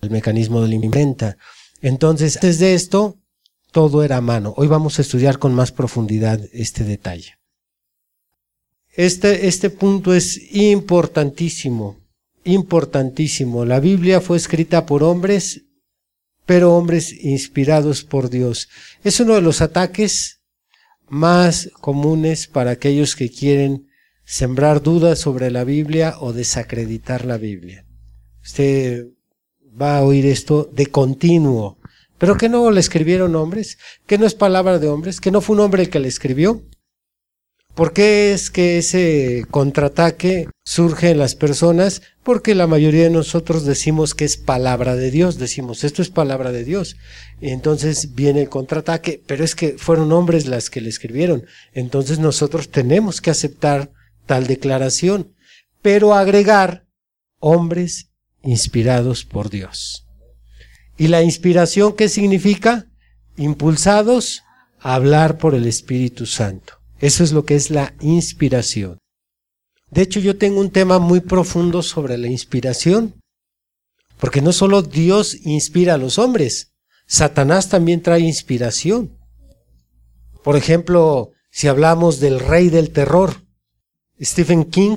el 0.00 0.10
mecanismo 0.10 0.60
de 0.60 0.68
la 0.70 0.74
imprenta. 0.74 1.36
Entonces, 1.84 2.36
antes 2.36 2.58
de 2.60 2.72
esto, 2.72 3.18
todo 3.70 4.04
era 4.04 4.16
a 4.16 4.22
mano. 4.22 4.54
Hoy 4.56 4.68
vamos 4.68 4.98
a 4.98 5.02
estudiar 5.02 5.38
con 5.38 5.52
más 5.52 5.70
profundidad 5.70 6.40
este 6.54 6.82
detalle. 6.82 7.34
Este, 8.94 9.48
este 9.48 9.68
punto 9.68 10.14
es 10.14 10.54
importantísimo, 10.54 12.00
importantísimo. 12.44 13.66
La 13.66 13.80
Biblia 13.80 14.22
fue 14.22 14.38
escrita 14.38 14.86
por 14.86 15.02
hombres, 15.02 15.66
pero 16.46 16.74
hombres 16.74 17.12
inspirados 17.22 18.02
por 18.02 18.30
Dios. 18.30 18.70
Es 19.02 19.20
uno 19.20 19.34
de 19.34 19.42
los 19.42 19.60
ataques 19.60 20.40
más 21.06 21.68
comunes 21.82 22.46
para 22.46 22.70
aquellos 22.70 23.14
que 23.14 23.28
quieren 23.28 23.88
sembrar 24.24 24.82
dudas 24.82 25.18
sobre 25.18 25.50
la 25.50 25.64
Biblia 25.64 26.14
o 26.18 26.32
desacreditar 26.32 27.26
la 27.26 27.36
Biblia. 27.36 27.84
Usted 28.42 29.08
va 29.80 29.98
a 29.98 30.02
oír 30.02 30.26
esto 30.26 30.70
de 30.72 30.86
continuo. 30.86 31.78
Pero 32.18 32.36
que 32.36 32.48
no 32.48 32.70
le 32.70 32.80
escribieron 32.80 33.34
hombres, 33.36 33.78
que 34.06 34.18
no 34.18 34.26
es 34.26 34.34
palabra 34.34 34.78
de 34.78 34.88
hombres, 34.88 35.20
que 35.20 35.30
no 35.30 35.40
fue 35.40 35.56
un 35.56 35.60
hombre 35.62 35.82
el 35.82 35.90
que 35.90 36.00
le 36.00 36.08
escribió. 36.08 36.62
¿Por 37.74 37.92
qué 37.92 38.32
es 38.32 38.50
que 38.50 38.78
ese 38.78 39.44
contraataque 39.50 40.48
surge 40.64 41.10
en 41.10 41.18
las 41.18 41.34
personas? 41.34 42.02
Porque 42.22 42.54
la 42.54 42.68
mayoría 42.68 43.02
de 43.02 43.10
nosotros 43.10 43.64
decimos 43.64 44.14
que 44.14 44.24
es 44.24 44.36
palabra 44.36 44.94
de 44.94 45.10
Dios, 45.10 45.38
decimos 45.38 45.82
esto 45.82 46.00
es 46.00 46.08
palabra 46.08 46.52
de 46.52 46.62
Dios. 46.62 46.96
Y 47.40 47.50
entonces 47.50 48.14
viene 48.14 48.42
el 48.42 48.48
contraataque, 48.48 49.20
pero 49.26 49.42
es 49.42 49.56
que 49.56 49.76
fueron 49.76 50.12
hombres 50.12 50.46
las 50.46 50.70
que 50.70 50.80
le 50.80 50.88
escribieron. 50.88 51.46
Entonces 51.72 52.20
nosotros 52.20 52.68
tenemos 52.68 53.20
que 53.20 53.30
aceptar 53.30 53.90
tal 54.24 54.46
declaración, 54.46 55.34
pero 55.82 56.14
agregar 56.14 56.86
hombres 57.40 58.13
inspirados 58.44 59.24
por 59.24 59.50
Dios. 59.50 60.06
¿Y 60.96 61.08
la 61.08 61.22
inspiración 61.22 61.94
qué 61.94 62.08
significa? 62.08 62.86
Impulsados 63.36 64.42
a 64.80 64.94
hablar 64.94 65.38
por 65.38 65.54
el 65.54 65.66
Espíritu 65.66 66.26
Santo. 66.26 66.74
Eso 67.00 67.24
es 67.24 67.32
lo 67.32 67.44
que 67.44 67.56
es 67.56 67.70
la 67.70 67.94
inspiración. 68.00 68.98
De 69.90 70.02
hecho, 70.02 70.20
yo 70.20 70.36
tengo 70.36 70.60
un 70.60 70.70
tema 70.70 70.98
muy 70.98 71.20
profundo 71.20 71.82
sobre 71.82 72.18
la 72.18 72.28
inspiración, 72.28 73.14
porque 74.18 74.42
no 74.42 74.52
solo 74.52 74.82
Dios 74.82 75.36
inspira 75.44 75.94
a 75.94 75.98
los 75.98 76.18
hombres, 76.18 76.72
Satanás 77.06 77.68
también 77.68 78.02
trae 78.02 78.20
inspiración. 78.20 79.18
Por 80.42 80.56
ejemplo, 80.56 81.32
si 81.50 81.68
hablamos 81.68 82.20
del 82.20 82.40
rey 82.40 82.70
del 82.70 82.90
terror, 82.90 83.42
Stephen 84.20 84.64
King 84.64 84.96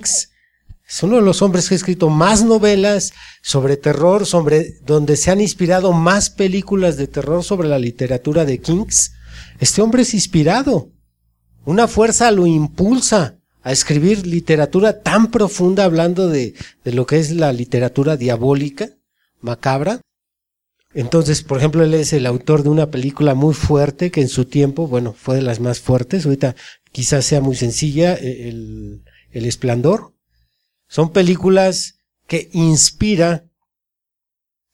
es 0.87 1.03
uno 1.03 1.17
de 1.17 1.21
los 1.21 1.41
hombres 1.41 1.67
que 1.67 1.75
ha 1.75 1.77
escrito 1.77 2.09
más 2.09 2.45
novelas 2.45 3.11
sobre 3.41 3.75
terror, 3.75 4.25
sobre 4.25 4.79
donde 4.85 5.17
se 5.17 5.31
han 5.31 5.41
inspirado 5.41 5.91
más 5.91 6.29
películas 6.29 6.95
de 6.95 7.07
terror 7.07 7.43
sobre 7.43 7.67
la 7.67 7.77
literatura 7.77 8.45
de 8.45 8.59
Kings. 8.59 9.11
Este 9.59 9.81
hombre 9.81 10.03
es 10.03 10.13
inspirado. 10.13 10.91
Una 11.65 11.89
fuerza 11.89 12.31
lo 12.31 12.47
impulsa 12.47 13.37
a 13.63 13.73
escribir 13.73 14.25
literatura 14.25 15.01
tan 15.01 15.29
profunda 15.29 15.83
hablando 15.83 16.29
de, 16.29 16.53
lo 16.85 17.05
que 17.05 17.19
es 17.19 17.31
la 17.31 17.51
literatura 17.51 18.15
diabólica, 18.15 18.87
macabra. 19.41 19.99
Entonces, 20.93 21.43
por 21.43 21.57
ejemplo, 21.57 21.83
él 21.83 21.95
es 21.95 22.13
el 22.13 22.25
autor 22.25 22.63
de 22.63 22.69
una 22.69 22.89
película 22.89 23.35
muy 23.35 23.53
fuerte 23.53 24.09
que 24.09 24.21
en 24.21 24.29
su 24.29 24.45
tiempo, 24.45 24.87
bueno, 24.87 25.13
fue 25.17 25.35
de 25.35 25.41
las 25.41 25.59
más 25.59 25.81
fuertes. 25.81 26.25
Ahorita 26.25 26.55
quizás 26.93 27.25
sea 27.25 27.41
muy 27.41 27.57
sencilla, 27.57 28.13
el, 28.13 29.03
el 29.31 29.45
esplendor. 29.45 30.13
Son 30.87 31.11
películas 31.11 31.99
que 32.27 32.49
inspira 32.53 33.45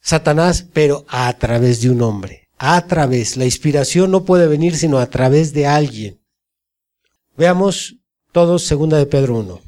Satanás, 0.02 0.68
pero 0.74 1.06
a 1.08 1.32
través 1.38 1.82
de 1.82 1.90
un 1.90 2.02
hombre. 2.02 2.50
A 2.58 2.86
través. 2.88 3.38
La 3.38 3.46
inspiración 3.46 4.12
no 4.12 4.26
puede 4.26 4.48
venir 4.48 4.76
sino 4.76 5.00
a 5.00 5.08
través 5.08 5.54
de 5.54 5.66
alguien. 5.66 6.20
Veamos 7.38 7.96
todos 8.32 8.64
segunda 8.64 8.98
de 8.98 9.06
Pedro 9.06 9.40
1. 9.40 9.62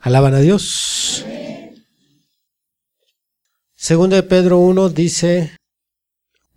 Alaban 0.00 0.34
a 0.34 0.40
Dios. 0.40 1.24
Segunda 3.74 4.16
de 4.16 4.22
Pedro 4.22 4.58
1 4.58 4.88
dice 4.90 5.56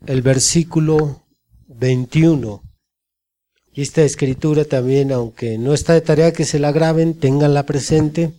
el 0.06 0.22
versículo 0.22 1.24
21. 1.68 2.62
Y 3.74 3.82
esta 3.82 4.04
escritura 4.04 4.66
también, 4.66 5.12
aunque 5.12 5.58
no 5.58 5.74
está 5.74 5.94
de 5.94 6.02
tarea 6.02 6.32
que 6.32 6.46
se 6.46 6.60
la 6.60 6.72
graben, 6.72 7.20
tenganla 7.20 7.66
presente. 7.66 8.34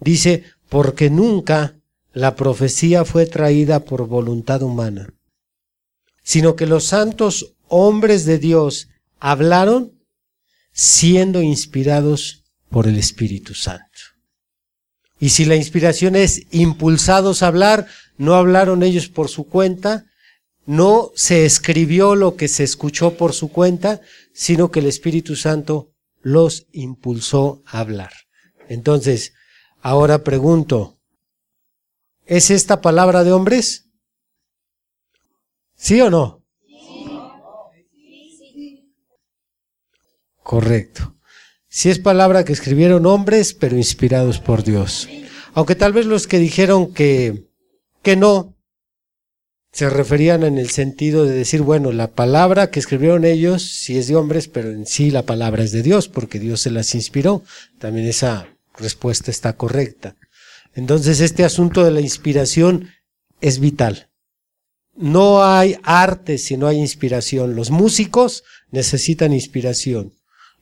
Dice, 0.00 0.44
porque 0.68 1.10
nunca 1.10 1.76
la 2.12 2.34
profecía 2.34 3.04
fue 3.04 3.26
traída 3.26 3.84
por 3.84 4.06
voluntad 4.06 4.62
humana, 4.62 5.12
sino 6.22 6.56
que 6.56 6.66
los 6.66 6.84
santos 6.84 7.54
hombres 7.68 8.24
de 8.24 8.38
Dios 8.38 8.88
hablaron 9.20 9.92
siendo 10.72 11.42
inspirados 11.42 12.44
por 12.70 12.86
el 12.86 12.98
Espíritu 12.98 13.54
Santo. 13.54 13.84
Y 15.18 15.30
si 15.30 15.44
la 15.44 15.56
inspiración 15.56 16.16
es 16.16 16.42
impulsados 16.50 17.42
a 17.42 17.46
hablar, 17.46 17.86
no 18.18 18.34
hablaron 18.34 18.82
ellos 18.82 19.08
por 19.08 19.28
su 19.28 19.44
cuenta, 19.48 20.06
no 20.66 21.12
se 21.14 21.46
escribió 21.46 22.14
lo 22.14 22.36
que 22.36 22.48
se 22.48 22.64
escuchó 22.64 23.16
por 23.16 23.32
su 23.32 23.48
cuenta, 23.48 24.00
sino 24.34 24.70
que 24.70 24.80
el 24.80 24.86
Espíritu 24.86 25.36
Santo 25.36 25.92
los 26.22 26.66
impulsó 26.72 27.62
a 27.66 27.80
hablar. 27.80 28.12
Entonces, 28.68 29.32
ahora 29.86 30.24
pregunto, 30.24 30.98
¿es 32.24 32.50
esta 32.50 32.80
palabra 32.80 33.22
de 33.22 33.30
hombres? 33.30 33.86
¿Sí 35.76 36.00
o 36.00 36.10
no? 36.10 36.42
Correcto. 40.42 41.14
Si 41.68 41.88
es 41.88 42.00
palabra 42.00 42.44
que 42.44 42.52
escribieron 42.52 43.06
hombres, 43.06 43.54
pero 43.54 43.76
inspirados 43.76 44.40
por 44.40 44.64
Dios. 44.64 45.08
Aunque 45.54 45.76
tal 45.76 45.92
vez 45.92 46.06
los 46.06 46.26
que 46.26 46.40
dijeron 46.40 46.92
que, 46.92 47.46
que 48.02 48.16
no, 48.16 48.56
se 49.70 49.88
referían 49.88 50.42
en 50.42 50.58
el 50.58 50.70
sentido 50.70 51.26
de 51.26 51.32
decir, 51.32 51.62
bueno, 51.62 51.92
la 51.92 52.10
palabra 52.10 52.72
que 52.72 52.80
escribieron 52.80 53.24
ellos 53.24 53.62
sí 53.62 53.96
es 53.96 54.08
de 54.08 54.16
hombres, 54.16 54.48
pero 54.48 54.72
en 54.72 54.84
sí 54.84 55.12
la 55.12 55.22
palabra 55.22 55.62
es 55.62 55.70
de 55.70 55.84
Dios, 55.84 56.08
porque 56.08 56.40
Dios 56.40 56.60
se 56.60 56.72
las 56.72 56.92
inspiró. 56.96 57.44
También 57.78 58.08
esa 58.08 58.48
respuesta 58.78 59.30
está 59.30 59.56
correcta. 59.56 60.16
Entonces 60.74 61.20
este 61.20 61.44
asunto 61.44 61.84
de 61.84 61.90
la 61.90 62.00
inspiración 62.00 62.90
es 63.40 63.58
vital. 63.58 64.10
No 64.94 65.44
hay 65.44 65.76
arte 65.82 66.38
si 66.38 66.56
no 66.56 66.66
hay 66.66 66.78
inspiración. 66.78 67.54
Los 67.54 67.70
músicos 67.70 68.44
necesitan 68.70 69.32
inspiración. 69.32 70.12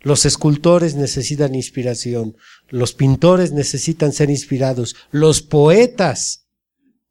Los 0.01 0.27
escultores 0.27 0.97
necesitan 0.97 1.55
inspiración. 1.55 2.37
Los 2.69 2.93
pintores 2.93 3.53
necesitan 3.53 4.13
ser 4.13 4.31
inspirados. 4.31 4.97
Los 5.11 5.41
poetas 5.41 6.47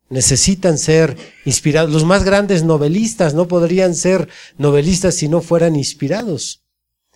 necesitan 0.09 0.77
ser 0.77 1.17
inspirados. 1.45 1.91
Los 1.91 2.05
más 2.05 2.23
grandes 2.23 2.63
novelistas 2.63 3.33
no 3.33 3.47
podrían 3.47 3.95
ser 3.95 4.29
novelistas 4.57 5.15
si 5.15 5.27
no 5.27 5.41
fueran 5.41 5.75
inspirados. 5.75 6.63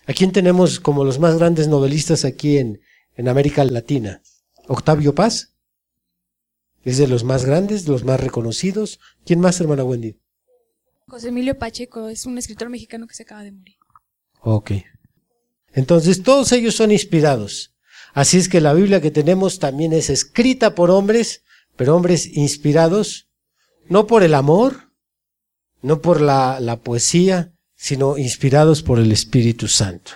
¿A 0.06 0.12
quién 0.14 0.32
tenemos 0.32 0.80
como 0.80 1.04
los 1.04 1.18
más 1.18 1.38
grandes 1.38 1.68
novelistas 1.68 2.24
aquí 2.24 2.58
en, 2.58 2.80
en 3.18 3.28
América 3.28 3.64
Latina? 3.64 4.22
Octavio 4.68 5.14
Paz. 5.14 5.52
Es 6.84 6.96
de 6.96 7.08
los 7.08 7.24
más 7.24 7.44
grandes, 7.44 7.84
de 7.84 7.92
los 7.92 8.04
más 8.04 8.20
reconocidos. 8.20 9.00
¿Quién 9.26 9.40
más, 9.40 9.60
hermana 9.60 9.84
Wendy? 9.84 10.16
José 11.08 11.28
Emilio 11.28 11.58
Pacheco 11.58 12.08
es 12.08 12.24
un 12.24 12.38
escritor 12.38 12.70
mexicano 12.70 13.06
que 13.06 13.14
se 13.14 13.24
acaba 13.24 13.42
de 13.42 13.52
morir. 13.52 13.76
Ok. 14.40 14.70
Entonces, 15.72 16.22
todos 16.22 16.52
ellos 16.52 16.76
son 16.76 16.92
inspirados. 16.92 17.74
Así 18.14 18.38
es 18.38 18.48
que 18.48 18.60
la 18.60 18.72
Biblia 18.72 19.00
que 19.00 19.10
tenemos 19.10 19.58
también 19.58 19.92
es 19.92 20.10
escrita 20.10 20.74
por 20.74 20.90
hombres, 20.90 21.42
pero 21.76 21.96
hombres 21.96 22.26
inspirados 22.26 23.28
no 23.88 24.06
por 24.06 24.22
el 24.22 24.34
amor, 24.34 24.92
no 25.82 26.00
por 26.00 26.20
la, 26.20 26.60
la 26.60 26.80
poesía, 26.80 27.52
sino 27.74 28.16
inspirados 28.16 28.82
por 28.82 28.98
el 28.98 29.10
Espíritu 29.10 29.66
Santo. 29.66 30.12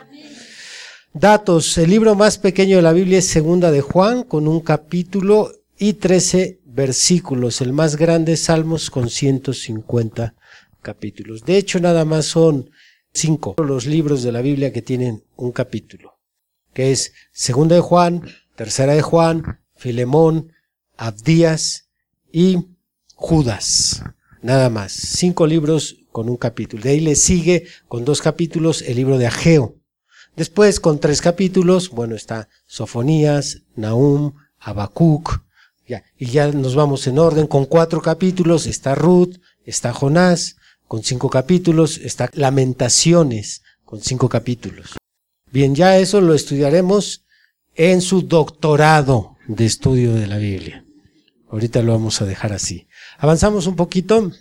Datos, 1.14 1.76
el 1.76 1.90
libro 1.90 2.14
más 2.14 2.38
pequeño 2.38 2.76
de 2.76 2.83
la 2.83 2.95
Biblia 2.95 3.19
es 3.19 3.28
Segunda 3.28 3.71
de 3.71 3.83
Juan, 3.83 4.23
con 4.23 4.49
un 4.49 4.61
capítulo 4.61 5.52
y 5.78 5.92
13 5.92 6.61
versículos. 6.64 7.61
El 7.61 7.75
más 7.75 7.97
grande, 7.97 8.38
Salmos, 8.38 8.88
con 8.88 9.11
150 9.11 10.35
capítulos. 10.81 11.45
De 11.45 11.59
hecho, 11.59 11.81
nada 11.81 12.07
más 12.07 12.25
son 12.25 12.71
cinco 13.12 13.57
los 13.59 13.85
libros 13.85 14.23
de 14.23 14.33
la 14.33 14.40
Biblia 14.40 14.73
que 14.73 14.81
tienen 14.81 15.23
un 15.37 15.52
capítulo, 15.52 16.19
que 16.73 16.92
es 16.92 17.12
Segunda 17.31 17.75
de 17.75 17.83
Juan, 17.83 18.23
Tercera 18.57 18.95
de 18.95 19.02
Juan, 19.02 19.61
Filemón, 19.76 20.54
Abdías 20.97 21.90
y 22.33 22.69
Judas. 23.14 24.02
Nada 24.40 24.71
más. 24.71 24.92
Cinco 24.92 25.47
libros 25.47 25.99
con 26.11 26.31
un 26.31 26.38
capítulo. 26.38 26.83
De 26.83 26.90
ahí 26.90 27.00
le 27.00 27.16
sigue 27.16 27.66
con 27.87 28.07
dos 28.07 28.23
capítulos 28.23 28.81
el 28.81 28.97
libro 28.97 29.19
de 29.19 29.26
Ageo. 29.26 29.81
Después 30.36 30.80
con 30.80 30.98
tres 30.98 31.20
capítulos, 31.20 31.90
bueno, 31.90 32.14
está 32.14 32.48
Sofonías, 32.66 33.62
Nahum, 33.76 34.32
Habacuc, 34.58 35.42
ya, 35.86 36.04
y 36.16 36.26
ya 36.26 36.48
nos 36.48 36.74
vamos 36.74 37.06
en 37.06 37.18
orden. 37.18 37.46
Con 37.46 37.66
cuatro 37.66 38.00
capítulos 38.00 38.66
está 38.66 38.94
Ruth, 38.94 39.36
está 39.64 39.92
Jonás, 39.92 40.56
con 40.88 41.02
cinco 41.02 41.28
capítulos, 41.28 41.98
está 41.98 42.30
Lamentaciones, 42.32 43.62
con 43.84 44.00
cinco 44.00 44.28
capítulos. 44.28 44.96
Bien, 45.50 45.74
ya 45.74 45.98
eso 45.98 46.20
lo 46.22 46.32
estudiaremos 46.32 47.24
en 47.74 48.00
su 48.00 48.22
doctorado 48.22 49.36
de 49.46 49.66
estudio 49.66 50.14
de 50.14 50.26
la 50.26 50.38
Biblia. 50.38 50.84
Ahorita 51.50 51.82
lo 51.82 51.92
vamos 51.92 52.22
a 52.22 52.24
dejar 52.24 52.54
así. 52.54 52.86
Avanzamos 53.18 53.66
un 53.66 53.76
poquito. 53.76 54.32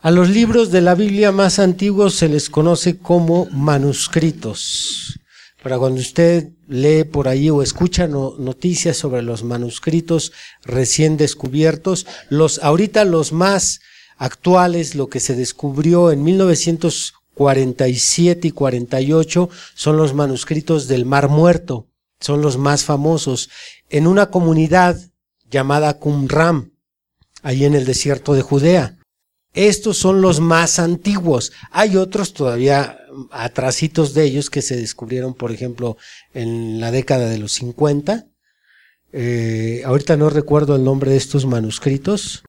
A 0.00 0.12
los 0.12 0.28
libros 0.28 0.70
de 0.70 0.80
la 0.80 0.94
Biblia 0.94 1.32
más 1.32 1.58
antiguos 1.58 2.14
se 2.14 2.28
les 2.28 2.50
conoce 2.50 2.98
como 2.98 3.46
manuscritos. 3.46 5.18
Para 5.60 5.76
cuando 5.76 6.00
usted 6.00 6.50
lee 6.68 7.02
por 7.02 7.26
ahí 7.26 7.50
o 7.50 7.62
escucha 7.62 8.06
noticias 8.06 8.96
sobre 8.96 9.22
los 9.22 9.42
manuscritos 9.42 10.30
recién 10.62 11.16
descubiertos, 11.16 12.06
los 12.28 12.60
ahorita 12.60 13.04
los 13.04 13.32
más 13.32 13.80
actuales, 14.18 14.94
lo 14.94 15.08
que 15.08 15.18
se 15.18 15.34
descubrió 15.34 16.12
en 16.12 16.22
1947 16.22 18.46
y 18.46 18.52
48 18.52 19.50
son 19.74 19.96
los 19.96 20.14
manuscritos 20.14 20.86
del 20.86 21.06
Mar 21.06 21.28
Muerto, 21.28 21.88
son 22.20 22.40
los 22.40 22.56
más 22.56 22.84
famosos, 22.84 23.50
en 23.90 24.06
una 24.06 24.30
comunidad 24.30 24.96
llamada 25.50 25.98
Qumran, 25.98 26.70
ahí 27.42 27.64
en 27.64 27.74
el 27.74 27.84
desierto 27.84 28.34
de 28.34 28.42
Judea. 28.42 28.97
Estos 29.58 29.98
son 29.98 30.20
los 30.20 30.38
más 30.38 30.78
antiguos. 30.78 31.50
Hay 31.72 31.96
otros 31.96 32.32
todavía 32.32 32.96
atrasitos 33.32 34.14
de 34.14 34.22
ellos 34.22 34.50
que 34.50 34.62
se 34.62 34.76
descubrieron, 34.76 35.34
por 35.34 35.50
ejemplo, 35.50 35.96
en 36.32 36.78
la 36.78 36.92
década 36.92 37.28
de 37.28 37.38
los 37.38 37.54
50. 37.54 38.28
Eh, 39.12 39.82
ahorita 39.84 40.16
no 40.16 40.30
recuerdo 40.30 40.76
el 40.76 40.84
nombre 40.84 41.10
de 41.10 41.16
estos 41.16 41.44
manuscritos. 41.44 42.44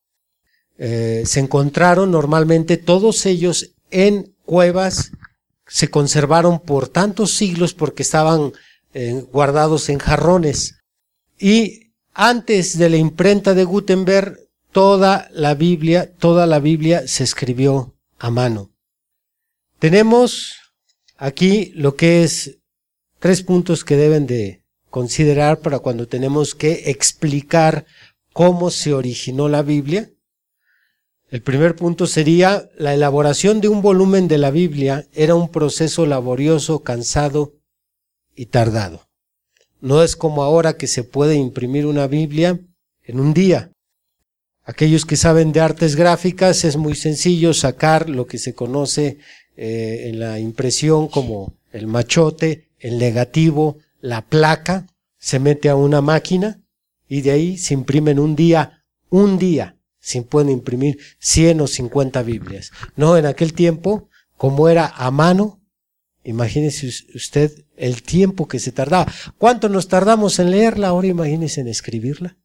Eh, 0.78 1.24
se 1.26 1.40
encontraron 1.40 2.12
normalmente 2.12 2.78
todos 2.78 3.26
ellos 3.26 3.72
en 3.90 4.36
cuevas, 4.46 5.12
se 5.66 5.90
conservaron 5.90 6.60
por 6.60 6.90
tantos 6.90 7.32
siglos 7.32 7.74
porque 7.74 8.04
estaban 8.04 8.54
eh, 8.94 9.26
guardados 9.32 9.90
en 9.90 9.98
jarrones. 9.98 10.76
Y 11.40 11.92
antes 12.14 12.78
de 12.78 12.90
la 12.92 12.98
imprenta 12.98 13.56
de 13.56 13.64
Gutenberg, 13.64 14.49
toda 14.72 15.30
la 15.32 15.56
Biblia, 15.56 16.14
toda 16.18 16.46
la 16.46 16.60
Biblia 16.60 17.08
se 17.08 17.24
escribió 17.24 17.96
a 18.18 18.30
mano. 18.30 18.72
Tenemos 19.80 20.56
aquí 21.18 21.72
lo 21.76 21.96
que 21.96 22.24
es 22.24 22.60
tres 23.20 23.44
puntos 23.44 23.84
que 23.84 23.96
deben 23.96 24.28
de 24.28 24.64
considerar 24.90 25.60
para 25.60 25.80
cuando 25.80 26.08
tenemos 26.08 26.56
que 26.56 26.90
explicar 26.90 27.86
cómo 28.34 28.72
se 28.72 28.94
originó 28.94 29.50
la 29.50 29.62
Biblia. 29.62 30.10
El 31.30 31.44
primer 31.44 31.76
punto 31.76 32.08
sería 32.08 32.70
la 32.78 32.94
elaboración 32.94 33.62
de 33.62 33.68
un 33.68 33.82
volumen 33.82 34.28
de 34.28 34.40
la 34.40 34.50
Biblia 34.50 35.06
era 35.14 35.36
un 35.36 35.50
proceso 35.50 36.06
laborioso, 36.06 36.82
cansado 36.82 37.54
y 38.36 38.48
tardado. 38.48 39.08
No 39.80 40.02
es 40.02 40.16
como 40.16 40.44
ahora 40.44 40.76
que 40.76 40.88
se 40.88 41.04
puede 41.04 41.36
imprimir 41.36 41.86
una 41.86 42.08
Biblia 42.08 42.60
en 43.04 43.20
un 43.20 43.34
día. 43.34 43.72
Aquellos 44.70 45.08
que 45.08 45.18
saben 45.18 45.52
de 45.52 45.62
artes 45.62 45.96
gráficas 45.96 46.64
es 46.64 46.78
muy 46.78 46.94
sencillo 46.94 47.56
sacar 47.56 48.08
lo 48.08 48.28
que 48.28 48.38
se 48.38 48.54
conoce 48.54 49.18
eh, 49.58 50.10
en 50.10 50.20
la 50.20 50.40
impresión 50.40 51.08
como 51.08 51.56
el 51.72 51.88
machote, 51.88 52.70
el 52.78 53.00
negativo, 53.00 53.80
la 54.00 54.22
placa, 54.28 54.86
se 55.18 55.40
mete 55.40 55.70
a 55.70 55.76
una 55.76 56.02
máquina 56.02 56.62
y 57.08 57.22
de 57.22 57.32
ahí 57.32 57.58
se 57.58 57.74
imprimen 57.74 58.20
un 58.20 58.36
día, 58.36 58.84
un 59.10 59.40
día, 59.40 59.76
se 59.98 60.22
pueden 60.22 60.52
imprimir 60.52 61.00
100 61.18 61.62
o 61.62 61.66
50 61.68 62.22
Biblias. 62.22 62.70
No, 62.96 63.18
en 63.18 63.26
aquel 63.26 63.54
tiempo, 63.54 64.08
como 64.38 64.70
era 64.70 64.86
a 64.86 65.10
mano, 65.10 65.64
imagínese 66.24 66.92
usted 67.16 67.66
el 67.76 68.04
tiempo 68.04 68.48
que 68.48 68.60
se 68.60 68.72
tardaba. 68.72 69.12
¿Cuánto 69.40 69.68
nos 69.68 69.88
tardamos 69.88 70.38
en 70.38 70.52
leerla? 70.52 70.90
Ahora 70.90 71.08
imagínese 71.08 71.62
en 71.62 71.70
escribirla. 71.70 72.38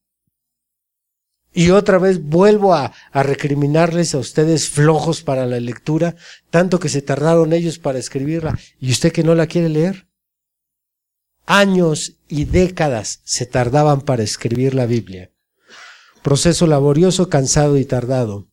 Y 1.57 1.71
otra 1.71 1.99
vez 1.99 2.21
vuelvo 2.21 2.75
a, 2.75 2.93
recriminarles 3.13 4.15
a 4.15 4.19
ustedes 4.19 4.69
flojos 4.69 5.23
para 5.23 5.47
la 5.47 5.61
lectura, 5.61 6.17
tanto 6.51 6.81
que 6.81 6.89
se 6.89 7.01
tardaron 7.01 7.53
ellos 7.53 7.79
para 7.79 8.01
escribirla. 8.01 8.59
¿Y 8.81 8.91
usted 8.91 9.13
que 9.13 9.23
no 9.23 9.37
la 9.37 9.47
quiere 9.47 9.69
leer? 9.69 10.09
Años 11.47 12.17
y 12.27 12.47
décadas 12.47 13.21
se 13.23 13.47
tardaban 13.47 14.01
para 14.01 14.25
escribir 14.25 14.75
la 14.75 14.87
Biblia. 14.87 15.31
Proceso 16.23 16.67
laborioso, 16.67 17.29
cansado 17.29 17.79
y 17.79 17.85
tardado. 17.85 18.49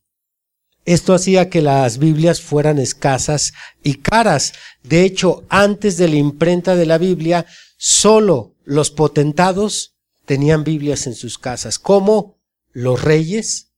Esto 0.84 1.12
hacía 1.12 1.50
que 1.50 1.60
las 1.60 1.98
Biblias 1.98 2.40
fueran 2.40 2.78
escasas 2.78 3.52
y 3.82 3.94
caras. 3.94 4.52
De 4.84 5.04
hecho, 5.04 5.44
antes 5.48 5.96
de 5.96 6.06
la 6.06 6.16
imprenta 6.16 6.76
de 6.76 6.86
la 6.86 6.98
Biblia, 6.98 7.46
solo 7.78 8.54
los 8.64 8.92
potentados 8.92 9.96
tenían 10.24 10.62
Biblias 10.62 11.08
en 11.08 11.14
sus 11.16 11.38
casas. 11.38 11.80
¿Cómo? 11.80 12.41
Los 12.72 13.02
reyes, 13.02 13.72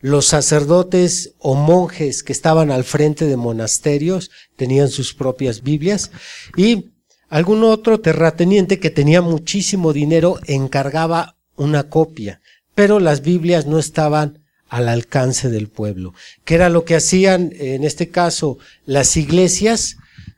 los 0.00 0.26
sacerdotes 0.26 1.34
o 1.38 1.54
monjes 1.54 2.22
que 2.22 2.32
estaban 2.32 2.70
al 2.70 2.84
frente 2.84 3.26
de 3.26 3.36
monasterios 3.36 4.30
tenían 4.56 4.88
sus 4.88 5.14
propias 5.14 5.62
Biblias 5.62 6.10
y 6.56 6.90
algún 7.30 7.64
otro 7.64 8.00
terrateniente 8.00 8.78
que 8.78 8.90
tenía 8.90 9.22
muchísimo 9.22 9.92
dinero 9.92 10.38
encargaba 10.46 11.38
una 11.56 11.88
copia, 11.88 12.40
pero 12.74 13.00
las 13.00 13.22
Biblias 13.22 13.66
no 13.66 13.78
estaban 13.78 14.44
al 14.68 14.88
alcance 14.88 15.48
del 15.48 15.68
pueblo. 15.68 16.12
¿Qué 16.44 16.56
era 16.56 16.68
lo 16.68 16.84
que 16.84 16.96
hacían 16.96 17.52
en 17.58 17.84
este 17.84 18.10
caso 18.10 18.58
las 18.84 19.16
iglesias? 19.16 19.96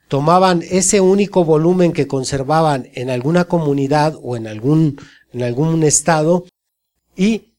Tomaban 0.08 0.62
ese 0.62 1.00
único 1.00 1.44
volumen 1.44 1.92
que 1.92 2.06
conservaban 2.06 2.88
en 2.94 3.10
alguna 3.10 3.46
comunidad 3.46 4.16
o 4.22 4.36
en 4.36 4.46
algún, 4.46 5.00
en 5.32 5.42
algún 5.42 5.82
estado 5.82 6.44
y 7.16 7.55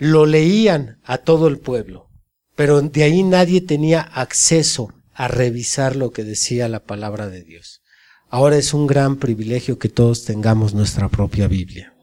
lo 0.00 0.26
leían 0.26 0.98
a 1.04 1.18
todo 1.18 1.46
el 1.46 1.58
pueblo, 1.58 2.08
pero 2.56 2.80
de 2.80 3.02
ahí 3.04 3.22
nadie 3.22 3.60
tenía 3.60 4.00
acceso 4.00 4.92
a 5.12 5.28
revisar 5.28 5.94
lo 5.94 6.10
que 6.10 6.24
decía 6.24 6.68
la 6.68 6.82
palabra 6.82 7.28
de 7.28 7.44
Dios. 7.44 7.82
Ahora 8.30 8.56
es 8.56 8.72
un 8.72 8.86
gran 8.86 9.16
privilegio 9.16 9.78
que 9.78 9.90
todos 9.90 10.24
tengamos 10.24 10.72
nuestra 10.72 11.08
propia 11.08 11.48
Biblia. 11.48 11.94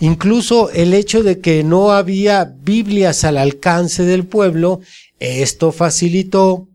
Incluso 0.00 0.70
el 0.70 0.92
hecho 0.92 1.22
de 1.22 1.40
que 1.40 1.62
no 1.62 1.92
había 1.92 2.44
Biblias 2.44 3.22
al 3.22 3.38
alcance 3.38 4.02
del 4.02 4.26
pueblo, 4.26 4.80
esto 5.20 5.70
facilitó 5.70 6.68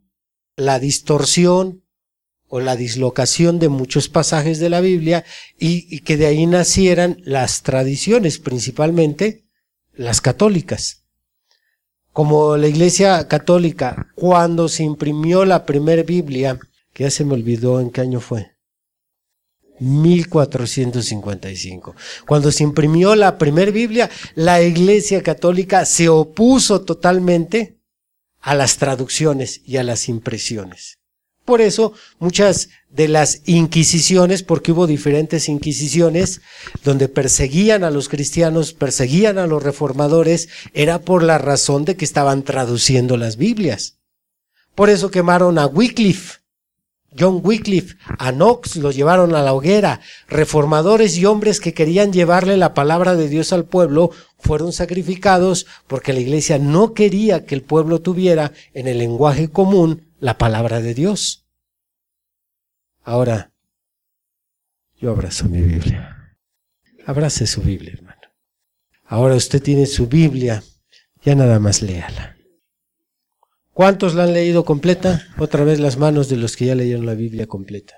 la 0.55 0.79
distorsión 0.79 1.83
o 2.47 2.61
la 2.61 2.77
dislocación 2.77 3.59
de 3.59 3.67
muchos 3.67 4.07
pasajes 4.07 4.59
de 4.59 4.69
la 4.69 4.79
Biblia 4.79 5.25
y, 5.59 5.99
que 5.99 6.15
de 6.15 6.27
ahí 6.27 6.45
nacieran 6.45 7.21
las 7.25 7.61
tradiciones 7.61 8.39
principalmente 8.39 9.48
las 9.99 10.21
católicas. 10.21 11.03
Como 12.13 12.55
la 12.55 12.67
Iglesia 12.67 13.27
Católica, 13.27 14.07
cuando 14.15 14.69
se 14.69 14.83
imprimió 14.83 15.43
la 15.43 15.65
primera 15.65 16.03
Biblia, 16.03 16.57
que 16.93 17.03
ya 17.03 17.11
se 17.11 17.25
me 17.25 17.33
olvidó 17.33 17.81
en 17.81 17.91
qué 17.91 17.99
año 17.99 18.21
fue, 18.21 18.55
1455. 19.79 21.97
Cuando 22.25 22.53
se 22.53 22.63
imprimió 22.63 23.13
la 23.15 23.37
primera 23.37 23.71
Biblia, 23.71 24.09
la 24.35 24.61
Iglesia 24.61 25.21
Católica 25.21 25.85
se 25.85 26.07
opuso 26.07 26.79
totalmente 26.81 27.81
a 28.39 28.55
las 28.55 28.77
traducciones 28.77 29.59
y 29.65 29.75
a 29.75 29.83
las 29.83 30.07
impresiones. 30.07 30.98
Por 31.49 31.61
eso 31.61 31.93
muchas 32.19 32.69
de 32.91 33.07
las 33.07 33.41
inquisiciones, 33.47 34.43
porque 34.43 34.71
hubo 34.71 34.85
diferentes 34.85 35.49
inquisiciones 35.49 36.41
donde 36.83 37.07
perseguían 37.07 37.83
a 37.83 37.89
los 37.89 38.07
cristianos, 38.07 38.73
perseguían 38.73 39.39
a 39.39 39.47
los 39.47 39.63
reformadores, 39.63 40.49
era 40.75 41.01
por 41.01 41.23
la 41.23 41.39
razón 41.39 41.85
de 41.85 41.95
que 41.95 42.05
estaban 42.05 42.43
traduciendo 42.43 43.17
las 43.17 43.35
Biblias. 43.37 43.97
Por 44.75 44.91
eso 44.91 45.09
quemaron 45.09 45.57
a 45.57 45.65
Wycliffe, 45.65 46.37
John 47.17 47.41
Wycliffe, 47.43 47.97
a 48.19 48.31
Knox 48.31 48.75
lo 48.75 48.91
llevaron 48.91 49.33
a 49.33 49.41
la 49.41 49.53
hoguera. 49.53 50.01
Reformadores 50.27 51.17
y 51.17 51.25
hombres 51.25 51.59
que 51.59 51.73
querían 51.73 52.13
llevarle 52.13 52.57
la 52.57 52.75
palabra 52.75 53.15
de 53.15 53.27
Dios 53.27 53.53
al 53.53 53.65
pueblo 53.65 54.11
fueron 54.37 54.71
sacrificados 54.71 55.65
porque 55.87 56.13
la 56.13 56.19
iglesia 56.19 56.59
no 56.59 56.93
quería 56.93 57.47
que 57.47 57.55
el 57.55 57.63
pueblo 57.63 58.01
tuviera 58.01 58.51
en 58.75 58.87
el 58.87 58.99
lenguaje 58.99 59.49
común 59.49 60.09
la 60.19 60.37
palabra 60.37 60.81
de 60.81 60.93
Dios. 60.93 61.38
Ahora, 63.09 63.51
yo 65.01 65.09
abrazo 65.09 65.49
mi 65.49 65.61
Biblia. 65.61 66.37
Abrace 67.07 67.47
su 67.47 67.59
Biblia, 67.63 67.93
hermano. 67.93 68.21
Ahora 69.03 69.33
usted 69.33 69.63
tiene 69.63 69.87
su 69.87 70.05
Biblia, 70.05 70.63
ya 71.23 71.33
nada 71.33 71.59
más 71.59 71.81
léala. 71.81 72.37
¿Cuántos 73.73 74.13
la 74.13 74.25
han 74.25 74.33
leído 74.33 74.63
completa? 74.63 75.25
Otra 75.39 75.63
vez 75.63 75.79
las 75.79 75.97
manos 75.97 76.29
de 76.29 76.37
los 76.37 76.55
que 76.55 76.67
ya 76.67 76.75
leyeron 76.75 77.07
la 77.07 77.15
Biblia 77.15 77.47
completa. 77.47 77.95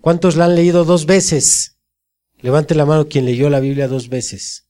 ¿Cuántos 0.00 0.34
la 0.34 0.46
han 0.46 0.56
leído 0.56 0.84
dos 0.84 1.06
veces? 1.06 1.78
Levante 2.40 2.74
la 2.74 2.86
mano 2.86 3.06
quien 3.06 3.24
leyó 3.24 3.48
la 3.48 3.60
Biblia 3.60 3.86
dos 3.86 4.08
veces. 4.08 4.68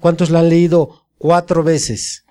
¿Cuántos 0.00 0.28
la 0.28 0.40
han 0.40 0.50
leído 0.50 1.08
cuatro 1.16 1.62
veces? 1.62 2.26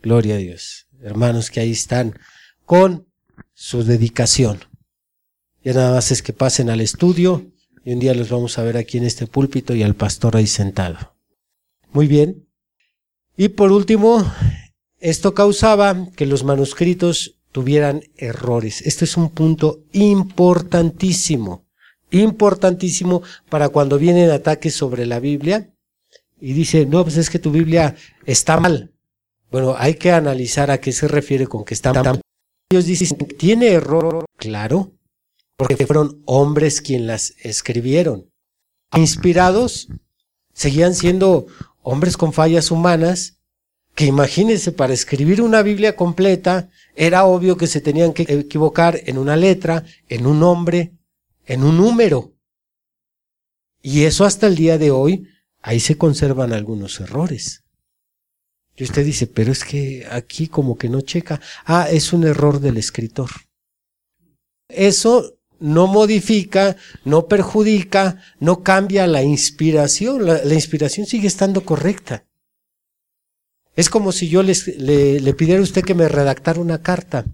Gloria 0.00 0.36
a 0.36 0.38
Dios. 0.38 0.86
Hermanos 1.02 1.50
que 1.50 1.58
ahí 1.58 1.72
están 1.72 2.16
con 2.64 3.12
su 3.52 3.82
dedicación. 3.82 4.69
Ya 5.62 5.74
nada 5.74 5.92
más 5.92 6.10
es 6.10 6.22
que 6.22 6.32
pasen 6.32 6.70
al 6.70 6.80
estudio 6.80 7.46
y 7.84 7.92
un 7.92 7.98
día 7.98 8.14
los 8.14 8.30
vamos 8.30 8.58
a 8.58 8.62
ver 8.62 8.76
aquí 8.76 8.98
en 8.98 9.04
este 9.04 9.26
púlpito 9.26 9.74
y 9.74 9.82
al 9.82 9.94
pastor 9.94 10.36
ahí 10.36 10.46
sentado. 10.46 11.14
Muy 11.92 12.06
bien. 12.06 12.46
Y 13.36 13.50
por 13.50 13.72
último, 13.72 14.24
esto 15.00 15.34
causaba 15.34 16.08
que 16.16 16.26
los 16.26 16.44
manuscritos 16.44 17.36
tuvieran 17.52 18.02
errores. 18.16 18.82
Este 18.86 19.04
es 19.04 19.16
un 19.16 19.30
punto 19.30 19.84
importantísimo, 19.92 21.66
importantísimo 22.10 23.22
para 23.48 23.68
cuando 23.68 23.98
vienen 23.98 24.30
ataques 24.30 24.74
sobre 24.74 25.04
la 25.04 25.20
Biblia 25.20 25.70
y 26.40 26.52
dice, 26.54 26.86
no, 26.86 27.02
pues 27.02 27.16
es 27.16 27.28
que 27.28 27.38
tu 27.38 27.50
Biblia 27.50 27.96
está 28.24 28.58
mal. 28.58 28.92
Bueno, 29.50 29.74
hay 29.76 29.94
que 29.94 30.12
analizar 30.12 30.70
a 30.70 30.78
qué 30.78 30.92
se 30.92 31.08
refiere 31.08 31.46
con 31.46 31.64
que 31.64 31.74
está 31.74 31.92
mal. 31.92 32.20
Ellos 32.70 32.86
dicen, 32.86 33.18
tiene 33.36 33.72
error, 33.72 34.24
claro, 34.36 34.92
porque 35.60 35.86
fueron 35.86 36.22
hombres 36.24 36.80
quienes 36.80 37.06
las 37.06 37.34
escribieron. 37.42 38.32
Inspirados, 38.96 39.88
seguían 40.54 40.94
siendo 40.94 41.48
hombres 41.82 42.16
con 42.16 42.32
fallas 42.32 42.70
humanas, 42.70 43.42
que 43.94 44.06
imagínense, 44.06 44.72
para 44.72 44.94
escribir 44.94 45.42
una 45.42 45.60
Biblia 45.60 45.96
completa, 45.96 46.70
era 46.96 47.26
obvio 47.26 47.58
que 47.58 47.66
se 47.66 47.82
tenían 47.82 48.14
que 48.14 48.22
equivocar 48.22 49.02
en 49.04 49.18
una 49.18 49.36
letra, 49.36 49.84
en 50.08 50.26
un 50.26 50.40
nombre, 50.40 50.94
en 51.44 51.62
un 51.62 51.76
número. 51.76 52.32
Y 53.82 54.04
eso 54.04 54.24
hasta 54.24 54.46
el 54.46 54.56
día 54.56 54.78
de 54.78 54.90
hoy, 54.90 55.28
ahí 55.60 55.78
se 55.78 55.98
conservan 55.98 56.54
algunos 56.54 57.00
errores. 57.00 57.64
Y 58.76 58.84
usted 58.84 59.04
dice, 59.04 59.26
pero 59.26 59.52
es 59.52 59.62
que 59.62 60.06
aquí 60.10 60.48
como 60.48 60.78
que 60.78 60.88
no 60.88 61.02
checa. 61.02 61.38
Ah, 61.66 61.90
es 61.90 62.14
un 62.14 62.24
error 62.24 62.60
del 62.60 62.78
escritor. 62.78 63.28
Eso 64.66 65.36
no 65.60 65.86
modifica, 65.86 66.76
no 67.04 67.26
perjudica, 67.26 68.22
no 68.40 68.62
cambia 68.62 69.06
la 69.06 69.22
inspiración. 69.22 70.26
La, 70.26 70.54
inspiración 70.54 71.06
sigue 71.06 71.28
estando 71.28 71.64
correcta. 71.64 72.24
Es 73.76 73.88
como 73.88 74.12
si 74.12 74.28
yo 74.28 74.42
le, 74.42 74.54
pidiera 75.34 75.60
a 75.60 75.62
usted 75.62 75.84
que 75.84 75.94
me 75.94 76.08
redactara 76.08 76.60
una 76.60 76.82
carta 76.82 77.26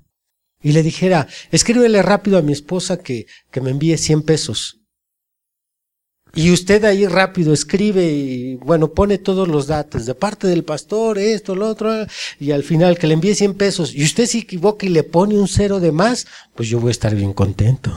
y 0.62 0.72
le 0.72 0.82
dijera, 0.82 1.28
escríbele 1.50 2.02
rápido 2.02 2.38
a 2.38 2.42
mi 2.42 2.52
esposa 2.52 2.98
que, 2.98 3.26
que 3.50 3.60
me 3.60 3.70
envíe 3.70 3.96
100 3.96 4.22
pesos. 4.22 4.80
Y 6.34 6.52
usted 6.52 6.84
ahí 6.84 7.06
rápido 7.06 7.54
escribe 7.54 8.04
y, 8.04 8.56
bueno, 8.56 8.92
pone 8.92 9.16
todos 9.16 9.48
los 9.48 9.68
datos 9.68 10.04
de 10.04 10.14
parte 10.14 10.46
del 10.46 10.64
pastor, 10.64 11.18
esto, 11.18 11.54
lo 11.54 11.66
otro, 11.66 12.06
y 12.38 12.50
al 12.50 12.62
final 12.62 12.98
que 12.98 13.06
le 13.06 13.14
envíe 13.14 13.34
100 13.34 13.54
pesos 13.54 13.94
y 13.94 14.04
usted 14.04 14.26
se 14.26 14.38
equivoca 14.38 14.84
y 14.84 14.90
le 14.90 15.02
pone 15.02 15.38
un 15.38 15.48
cero 15.48 15.80
de 15.80 15.92
más, 15.92 16.26
pues 16.54 16.68
yo 16.68 16.78
voy 16.78 16.88
a 16.88 16.90
estar 16.90 17.14
bien 17.14 17.32
contento. 17.32 17.90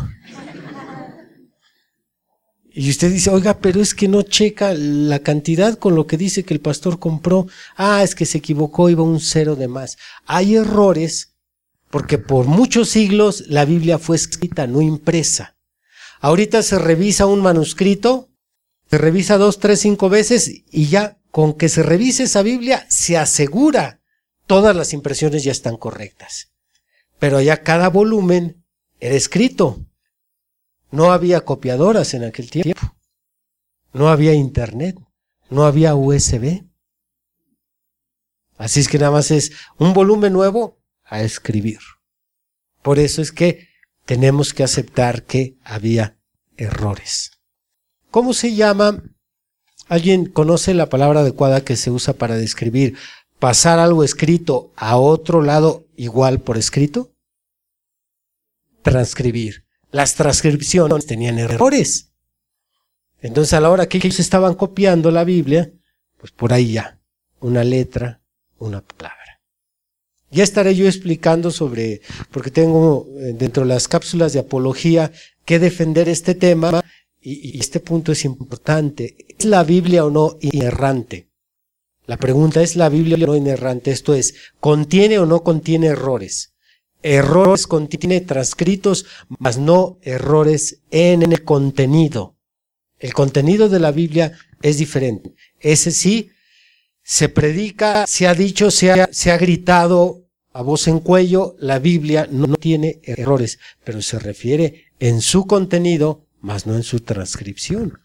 Y 2.72 2.90
usted 2.90 3.12
dice, 3.12 3.30
oiga, 3.30 3.60
pero 3.60 3.82
es 3.82 3.96
que 3.96 4.08
no 4.08 4.22
checa 4.22 4.74
la 4.74 5.20
cantidad 5.20 5.78
con 5.78 5.96
lo 5.96 6.06
que 6.06 6.18
dice 6.18 6.44
que 6.44 6.54
el 6.54 6.60
pastor 6.60 7.00
compró. 7.00 7.48
Ah, 7.76 8.04
es 8.04 8.14
que 8.14 8.26
se 8.26 8.38
equivocó, 8.38 8.90
iba 8.90 9.04
un 9.04 9.20
cero 9.20 9.56
de 9.56 9.68
más. 9.68 9.98
Hay 10.26 10.56
errores 10.56 11.34
porque 11.90 12.18
por 12.20 12.46
muchos 12.46 12.90
siglos 12.90 13.46
la 13.48 13.66
Biblia 13.66 13.98
fue 13.98 14.16
escrita, 14.16 14.68
no 14.68 14.82
impresa. 14.82 15.56
Ahorita 16.22 16.62
se 16.62 16.78
revisa 16.78 17.26
un 17.26 17.42
manuscrito, 17.42 18.30
se 18.90 18.98
revisa 18.98 19.38
dos, 19.38 19.60
tres, 19.60 19.80
cinco 19.80 20.10
veces 20.10 20.64
y 20.72 20.88
ya 20.88 21.18
con 21.32 21.54
que 21.54 21.70
se 21.70 21.84
revise 21.84 22.24
esa 22.24 22.42
Biblia 22.42 22.86
se 22.90 23.18
asegura 23.18 24.02
todas 24.46 24.76
las 24.76 24.94
impresiones 24.94 25.44
ya 25.44 25.52
están 25.52 25.78
correctas. 25.78 26.52
Pero 27.20 27.42
ya 27.42 27.64
cada 27.64 27.90
volumen 27.90 28.64
era 29.00 29.16
escrito. 29.16 29.86
No 30.92 31.12
había 31.12 31.42
copiadoras 31.42 32.14
en 32.14 32.24
aquel 32.24 32.50
tiempo. 32.50 32.80
No 33.94 34.10
había 34.10 34.34
internet. 34.34 34.98
No 35.50 35.66
había 35.66 35.96
USB. 35.96 36.64
Así 38.58 38.82
es 38.82 38.88
que 38.88 39.00
nada 39.00 39.12
más 39.12 39.32
es 39.32 39.52
un 39.78 39.94
volumen 39.94 40.34
nuevo 40.34 40.80
a 41.04 41.22
escribir. 41.22 41.80
Por 42.82 43.00
eso 43.00 43.22
es 43.22 43.32
que 43.32 43.70
tenemos 44.06 44.54
que 44.54 44.64
aceptar 44.64 45.24
que 45.24 45.58
había 45.64 46.20
errores. 46.58 47.32
¿Cómo 48.12 48.34
se 48.34 48.56
llama? 48.56 49.04
¿Alguien 49.88 50.26
conoce 50.26 50.74
la 50.74 50.90
palabra 50.90 51.22
adecuada 51.22 51.64
que 51.64 51.76
se 51.76 51.90
usa 51.90 52.14
para 52.14 52.36
describir 52.36 52.98
pasar 53.40 53.80
algo 53.80 54.04
escrito 54.04 54.74
a 54.76 54.98
otro 54.98 55.42
lado 55.42 55.88
igual 55.96 56.42
por 56.42 56.58
escrito? 56.58 57.16
Transcribir 58.82 59.69
las 59.92 60.16
transcripciones 60.16 61.06
tenían 61.06 61.40
errores. 61.40 62.12
Entonces 63.22 63.54
a 63.54 63.62
la 63.62 63.70
hora 63.70 63.88
que 63.88 63.98
ellos 63.98 64.20
estaban 64.20 64.56
copiando 64.56 65.12
la 65.12 65.24
Biblia, 65.24 65.72
pues 66.18 66.32
por 66.32 66.54
ahí 66.54 66.74
ya, 66.74 67.00
una 67.40 67.64
letra, 67.64 68.22
una 68.58 68.82
palabra. 68.82 69.42
Ya 70.32 70.44
estaré 70.44 70.76
yo 70.76 70.86
explicando 70.86 71.50
sobre, 71.50 72.02
porque 72.32 72.52
tengo 72.52 73.08
eh, 73.18 73.34
dentro 73.36 73.64
de 73.64 73.70
las 73.70 73.88
cápsulas 73.88 74.32
de 74.34 74.40
apología 74.40 75.12
que 75.44 75.58
defender 75.58 76.08
este 76.08 76.36
tema 76.36 76.84
y, 77.20 77.58
y 77.58 77.60
este 77.60 77.80
punto 77.80 78.12
es 78.12 78.26
importante. 78.26 79.18
¿Es 79.28 79.46
la 79.46 79.64
Biblia 79.64 80.06
o 80.06 80.12
no 80.12 80.38
inerrante? 80.40 81.30
La 82.06 82.18
pregunta 82.18 82.62
es 82.62 82.76
la 82.76 82.90
Biblia 82.90 83.18
o 83.18 83.28
no 83.28 83.36
inerrante. 83.36 83.92
Esto 83.92 84.14
es, 84.14 84.36
¿contiene 84.60 85.18
o 85.18 85.26
no 85.26 85.44
contiene 85.44 85.88
errores? 85.88 86.49
Errores 87.02 87.66
contiene 87.66 88.22
transcritos, 88.22 89.06
mas 89.38 89.58
no 89.58 89.98
errores 90.02 90.82
en 90.92 91.24
el 91.24 91.44
contenido. 91.44 92.36
El 92.98 93.14
contenido 93.14 93.70
de 93.70 93.80
la 93.80 93.92
Biblia 93.92 94.34
es 94.62 94.78
diferente. 94.78 95.34
Ese 95.60 95.92
sí, 95.92 96.32
se 97.02 97.30
predica, 97.30 98.06
se 98.06 98.28
ha 98.28 98.34
dicho, 98.34 98.70
se 98.70 98.92
ha, 98.92 99.10
se 99.12 99.32
ha 99.32 99.38
gritado 99.38 100.30
a 100.52 100.62
voz 100.62 100.88
en 100.88 101.00
cuello, 101.00 101.56
la 101.60 101.80
Biblia 101.80 102.28
no, 102.30 102.56
tiene 102.56 103.00
errores, 103.04 103.60
pero 103.84 104.02
se 104.02 104.20
refiere 104.20 104.92
en 105.00 105.22
su 105.22 105.48
contenido, 105.48 106.28
mas 106.42 106.68
no 106.68 106.76
en 106.76 106.84
su 106.84 107.00
transcripción. 107.00 108.00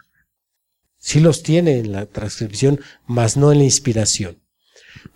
Sí 0.98 1.20
los 1.20 1.42
tiene 1.42 1.78
en 1.78 1.92
la 1.92 2.07
transcripción, 2.07 2.80
mas 3.07 3.37
no 3.37 3.50
en 3.50 3.59
la 3.59 3.64
inspiración. 3.64 4.40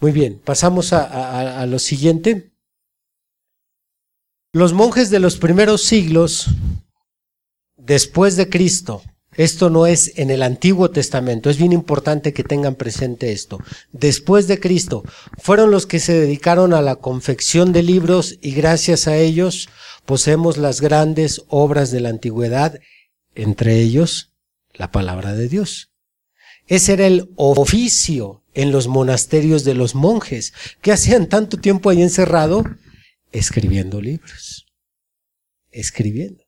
Muy 0.00 0.12
bien, 0.12 0.40
pasamos 0.44 0.92
a, 0.92 1.60
a 1.60 1.66
lo 1.66 1.78
siguiente. 1.78 2.50
Los 4.52 4.72
monjes 4.72 5.10
de 5.10 5.20
los 5.20 5.36
primeros 5.36 5.82
siglos, 5.82 6.46
después 7.76 8.34
de 8.36 8.48
Cristo, 8.48 9.02
esto 9.36 9.68
no 9.68 9.86
es 9.86 10.16
en 10.16 10.30
el 10.30 10.42
Antiguo 10.42 10.90
Testamento, 10.90 11.50
es 11.50 11.58
bien 11.58 11.72
importante 11.72 12.32
que 12.32 12.44
tengan 12.44 12.74
presente 12.74 13.30
esto. 13.32 13.58
Después 13.92 14.48
de 14.48 14.58
Cristo, 14.58 15.04
fueron 15.36 15.70
los 15.70 15.84
que 15.84 16.00
se 16.00 16.14
dedicaron 16.14 16.72
a 16.72 16.80
la 16.80 16.96
confección 16.96 17.74
de 17.74 17.82
libros 17.82 18.38
y 18.40 18.52
gracias 18.52 19.06
a 19.06 19.18
ellos 19.18 19.68
poseemos 20.06 20.56
las 20.56 20.80
grandes 20.80 21.42
obras 21.48 21.90
de 21.90 22.00
la 22.00 22.08
antigüedad, 22.08 22.80
entre 23.34 23.78
ellos 23.82 24.32
la 24.72 24.90
palabra 24.90 25.34
de 25.34 25.48
Dios. 25.48 25.90
Ese 26.66 26.94
era 26.94 27.06
el 27.06 27.28
oficio 27.36 28.44
en 28.54 28.72
los 28.72 28.88
monasterios 28.88 29.64
de 29.64 29.74
los 29.74 29.94
monjes, 29.94 30.54
que 30.80 30.90
hacían 30.90 31.28
tanto 31.28 31.58
tiempo 31.58 31.90
ahí 31.90 32.00
encerrado, 32.00 32.64
escribiendo 33.32 34.00
libros. 34.00 34.66
Escribiendo. 35.70 36.44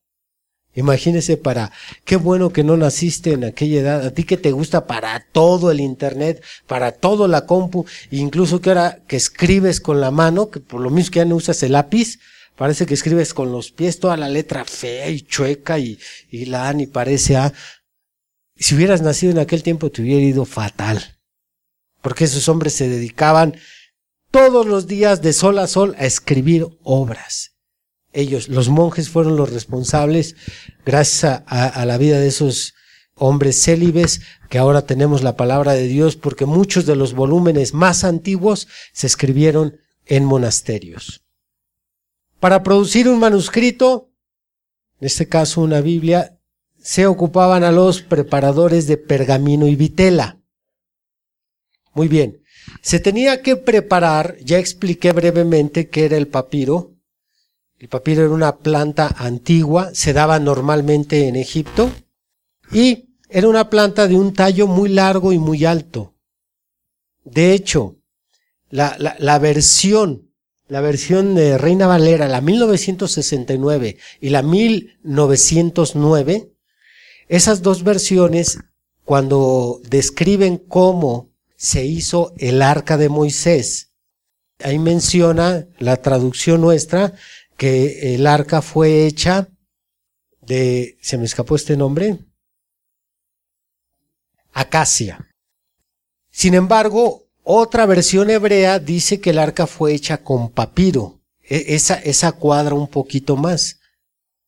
Imagínese 0.75 1.37
para, 1.37 1.73
qué 2.05 2.17
bueno 2.17 2.53
que 2.53 2.63
no 2.63 2.77
naciste 2.77 3.33
en 3.33 3.45
aquella 3.45 3.81
edad, 3.81 4.07
a 4.07 4.11
ti 4.13 4.23
que 4.23 4.37
te 4.37 4.53
gusta 4.53 4.87
para 4.87 5.27
todo 5.33 5.73
el 5.73 5.81
internet, 5.81 6.45
para 6.67 6.93
todo 6.93 7.27
la 7.27 7.45
compu, 7.45 7.87
incluso 8.13 8.61
que 8.61 8.71
ahora 8.71 9.03
que 9.09 9.17
escribes 9.17 9.81
con 9.81 10.01
la 10.01 10.13
mano, 10.13 10.51
que 10.51 10.61
por 10.61 10.81
lo 10.81 10.91
mismo 10.91 11.11
que 11.11 11.19
ya 11.19 11.25
no 11.25 11.37
usas 11.37 11.63
el 11.65 11.73
lápiz, 11.73 12.19
Parece 12.61 12.85
que 12.85 12.93
escribes 12.93 13.33
con 13.33 13.53
los 13.53 13.73
pies 13.73 14.01
toda 14.01 14.19
la 14.19 14.29
letra 14.29 14.67
fea 14.67 15.09
y 15.09 15.23
chueca 15.23 15.79
y, 15.79 15.99
y 16.31 16.45
la 16.45 16.69
A 16.69 16.75
ni 16.75 16.87
parece 16.87 17.39
A. 17.39 17.55
Si 18.55 18.75
hubieras 18.75 19.01
nacido 19.01 19.33
en 19.33 19.39
aquel 19.39 19.63
tiempo 19.63 19.91
te 19.91 20.03
hubiera 20.03 20.21
ido 20.21 20.45
fatal. 20.45 21.17
Porque 22.03 22.25
esos 22.25 22.51
hombres 22.51 22.75
se 22.75 22.87
dedicaban 22.87 23.57
todos 24.31 24.67
los 24.67 24.87
días 24.87 25.23
de 25.23 25.33
sol 25.33 25.59
a 25.59 25.67
sol 25.67 25.95
a 25.99 26.07
escribir 26.07 26.67
obras. 26.83 27.57
Ellos, 28.13 28.49
los 28.49 28.69
monjes, 28.69 29.09
fueron 29.09 29.37
los 29.37 29.53
responsables, 29.53 30.37
gracias 30.85 31.43
a, 31.47 31.85
la 31.85 31.99
vida 31.99 32.19
de 32.19 32.29
esos 32.29 32.75
hombres 33.15 33.63
célibes, 33.63 34.23
que 34.49 34.59
ahora 34.59 34.83
tenemos 34.83 35.23
la 35.23 35.37
palabra 35.37 35.75
de 35.75 35.87
Dios, 35.87 36.17
porque 36.17 36.47
muchos 36.47 36.87
de 36.87 36.97
los 36.97 37.15
volúmenes 37.15 37.75
más 37.75 38.03
antiguos 38.03 38.67
se 38.93 39.07
escribieron 39.07 39.79
en 40.07 40.25
monasterios. 40.25 41.23
Para 42.41 42.63
producir 42.63 43.09
un 43.09 43.21
manuscrito, 43.21 44.11
en 45.01 45.07
este 45.07 45.29
caso 45.29 45.61
una 45.61 45.81
Biblia, 45.81 46.41
se 46.83 47.07
ocupaban 47.07 47.63
a 47.63 47.71
los 47.71 48.03
preparadores 48.03 48.87
de 48.87 48.97
pergamino 48.97 49.69
y 49.69 49.77
vitela. 49.77 50.41
Muy 51.93 52.09
bien. 52.09 52.40
Se 52.83 53.01
tenía 53.01 53.43
que 53.43 53.57
preparar, 53.57 54.37
ya 54.43 54.59
expliqué 54.59 55.13
brevemente 55.13 55.89
qué 55.89 56.07
era 56.07 56.17
el 56.17 56.29
papiro. 56.29 56.93
El 57.79 57.89
papiro 57.89 58.23
era 58.23 58.31
una 58.31 58.59
planta 58.59 59.15
antigua, 59.19 59.91
se 59.95 60.13
daba 60.13 60.39
normalmente 60.39 61.29
en 61.29 61.37
Egipto 61.37 61.91
y 62.73 63.17
era 63.29 63.49
una 63.49 63.71
planta 63.71 64.07
de 64.07 64.17
un 64.17 64.35
tallo 64.35 64.67
muy 64.67 64.91
largo 64.91 65.33
y 65.33 65.39
muy 65.39 65.65
alto. 65.65 66.15
De 67.25 67.55
hecho, 67.55 67.97
la, 68.69 68.97
la, 68.99 69.39
versión, 69.39 70.31
la 70.69 70.81
versión 70.81 71.35
de 71.35 71.59
Reina 71.59 71.87
Valera, 71.87 72.29
la 72.29 72.41
1969 72.41 73.99
y 74.21 74.29
la 74.31 74.43
1909, 74.43 76.53
esas 77.29 77.63
dos 77.63 77.85
versiones, 77.85 78.59
cuando 79.05 79.81
describen 79.89 80.59
cómo 80.59 81.30
se 81.61 81.85
hizo 81.85 82.33
el 82.39 82.63
arca 82.63 82.97
de 82.97 83.11
Moisés, 83.11 83.93
ahí 84.65 84.79
menciona 84.79 85.67
la 85.79 85.99
traducción 85.99 86.63
nuestra 86.63 87.13
que 87.59 88.15
el 88.15 88.27
arca 88.27 88.63
fue 88.63 89.05
hecha 89.05 89.47
de, 90.41 90.97
se 91.03 91.19
me 91.19 91.27
escapó 91.27 91.57
este 91.57 91.77
nombre, 91.77 92.19
acacia. 94.55 95.29
Sin 96.31 96.55
embargo, 96.55 97.29
otra 97.43 97.85
versión 97.85 98.31
hebrea 98.31 98.79
dice 98.79 99.21
que 99.21 99.29
el 99.29 99.39
arca 99.39 99.67
fue 99.67 99.93
hecha 99.93 100.25
con 100.25 100.53
papiro. 100.53 101.21
E, 101.43 101.75
esa, 101.75 101.97
esa 101.97 102.33
cuadra 102.33 102.75
un 102.75 102.89
poquito 102.89 103.37
más 103.37 103.81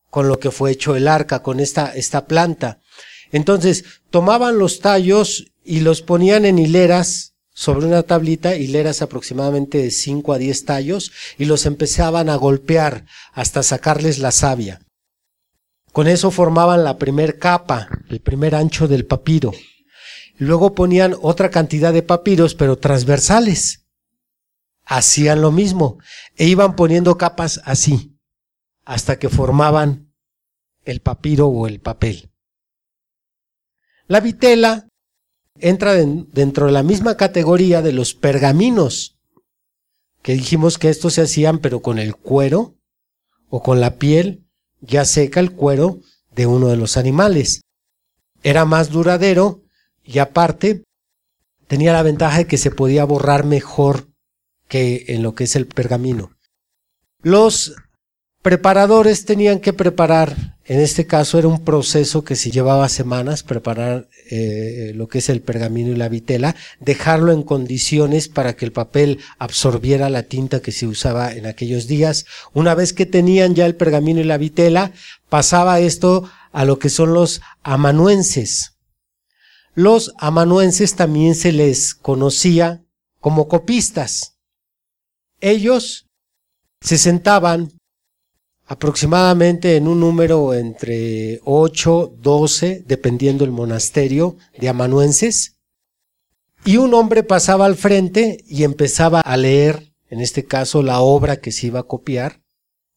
con 0.08 0.28
lo 0.28 0.40
que 0.40 0.50
fue 0.50 0.70
hecho 0.70 0.96
el 0.96 1.08
arca, 1.08 1.42
con 1.42 1.60
esta, 1.60 1.92
esta 1.94 2.26
planta. 2.26 2.80
Entonces, 3.32 3.84
tomaban 4.08 4.56
los 4.56 4.80
tallos 4.80 5.51
y 5.64 5.80
los 5.80 6.02
ponían 6.02 6.44
en 6.44 6.58
hileras 6.58 7.34
sobre 7.54 7.86
una 7.86 8.02
tablita, 8.02 8.56
hileras 8.56 9.02
aproximadamente 9.02 9.78
de 9.78 9.90
5 9.90 10.32
a 10.32 10.38
10 10.38 10.64
tallos, 10.64 11.12
y 11.38 11.44
los 11.44 11.66
empezaban 11.66 12.28
a 12.28 12.36
golpear 12.36 13.04
hasta 13.32 13.62
sacarles 13.62 14.18
la 14.18 14.32
savia. 14.32 14.80
Con 15.92 16.08
eso 16.08 16.30
formaban 16.30 16.84
la 16.84 16.96
primer 16.96 17.38
capa, 17.38 17.88
el 18.08 18.20
primer 18.20 18.54
ancho 18.54 18.88
del 18.88 19.04
papiro. 19.04 19.52
Luego 20.38 20.74
ponían 20.74 21.14
otra 21.20 21.50
cantidad 21.50 21.92
de 21.92 22.02
papiros, 22.02 22.54
pero 22.54 22.78
transversales. 22.78 23.86
Hacían 24.84 25.42
lo 25.42 25.52
mismo 25.52 25.98
e 26.36 26.46
iban 26.46 26.74
poniendo 26.74 27.18
capas 27.18 27.60
así, 27.64 28.18
hasta 28.84 29.18
que 29.18 29.28
formaban 29.28 30.12
el 30.84 31.00
papiro 31.00 31.48
o 31.48 31.66
el 31.66 31.80
papel. 31.80 32.30
La 34.06 34.20
vitela 34.20 34.88
entra 35.58 35.94
dentro 35.94 36.66
de 36.66 36.72
la 36.72 36.82
misma 36.82 37.16
categoría 37.16 37.82
de 37.82 37.92
los 37.92 38.14
pergaminos, 38.14 39.18
que 40.22 40.34
dijimos 40.34 40.78
que 40.78 40.88
estos 40.88 41.14
se 41.14 41.22
hacían 41.22 41.58
pero 41.58 41.80
con 41.80 41.98
el 41.98 42.16
cuero 42.16 42.74
o 43.48 43.62
con 43.62 43.80
la 43.80 43.96
piel 43.96 44.46
ya 44.80 45.04
seca 45.04 45.40
el 45.40 45.52
cuero 45.52 46.00
de 46.34 46.46
uno 46.46 46.68
de 46.68 46.76
los 46.76 46.96
animales. 46.96 47.62
Era 48.42 48.64
más 48.64 48.90
duradero 48.90 49.62
y 50.04 50.18
aparte 50.18 50.84
tenía 51.66 51.92
la 51.92 52.02
ventaja 52.02 52.38
de 52.38 52.46
que 52.46 52.58
se 52.58 52.70
podía 52.70 53.04
borrar 53.04 53.44
mejor 53.44 54.08
que 54.68 55.04
en 55.08 55.22
lo 55.22 55.34
que 55.34 55.44
es 55.44 55.56
el 55.56 55.66
pergamino. 55.66 56.30
Los 57.20 57.74
preparadores 58.42 59.24
tenían 59.24 59.60
que 59.60 59.72
preparar, 59.72 60.51
en 60.64 60.78
este 60.78 61.06
caso 61.06 61.38
era 61.38 61.48
un 61.48 61.64
proceso 61.64 62.22
que 62.22 62.36
se 62.36 62.50
llevaba 62.50 62.88
semanas, 62.88 63.42
preparar 63.42 64.08
eh, 64.30 64.92
lo 64.94 65.08
que 65.08 65.18
es 65.18 65.28
el 65.28 65.42
pergamino 65.42 65.90
y 65.90 65.96
la 65.96 66.08
vitela, 66.08 66.54
dejarlo 66.78 67.32
en 67.32 67.42
condiciones 67.42 68.28
para 68.28 68.54
que 68.54 68.64
el 68.64 68.72
papel 68.72 69.18
absorbiera 69.38 70.08
la 70.08 70.22
tinta 70.22 70.62
que 70.62 70.70
se 70.70 70.86
usaba 70.86 71.32
en 71.32 71.46
aquellos 71.46 71.88
días. 71.88 72.26
Una 72.52 72.76
vez 72.76 72.92
que 72.92 73.06
tenían 73.06 73.54
ya 73.54 73.66
el 73.66 73.74
pergamino 73.74 74.20
y 74.20 74.24
la 74.24 74.38
vitela, 74.38 74.92
pasaba 75.28 75.80
esto 75.80 76.30
a 76.52 76.64
lo 76.64 76.78
que 76.78 76.90
son 76.90 77.12
los 77.12 77.40
amanuenses. 77.64 78.76
Los 79.74 80.12
amanuenses 80.18 80.94
también 80.94 81.34
se 81.34 81.50
les 81.50 81.94
conocía 81.94 82.84
como 83.18 83.48
copistas. 83.48 84.36
Ellos 85.40 86.06
se 86.80 86.98
sentaban 86.98 87.72
aproximadamente 88.72 89.76
en 89.76 89.86
un 89.86 90.00
número 90.00 90.54
entre 90.54 91.40
8, 91.44 92.14
12, 92.18 92.84
dependiendo 92.86 93.44
el 93.44 93.50
monasterio 93.50 94.38
de 94.58 94.70
amanuenses, 94.70 95.58
y 96.64 96.78
un 96.78 96.94
hombre 96.94 97.22
pasaba 97.22 97.66
al 97.66 97.76
frente 97.76 98.42
y 98.48 98.64
empezaba 98.64 99.20
a 99.20 99.36
leer, 99.36 99.92
en 100.08 100.22
este 100.22 100.46
caso, 100.46 100.82
la 100.82 101.00
obra 101.00 101.36
que 101.36 101.52
se 101.52 101.66
iba 101.66 101.80
a 101.80 101.82
copiar, 101.82 102.40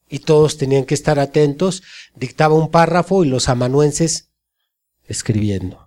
y 0.08 0.20
todos 0.20 0.58
tenían 0.58 0.86
que 0.86 0.94
estar 0.94 1.20
atentos, 1.20 1.84
dictaba 2.16 2.56
un 2.56 2.72
párrafo 2.72 3.26
y 3.26 3.28
los 3.28 3.50
amanuenses 3.50 4.30
escribiendo. 5.10 5.86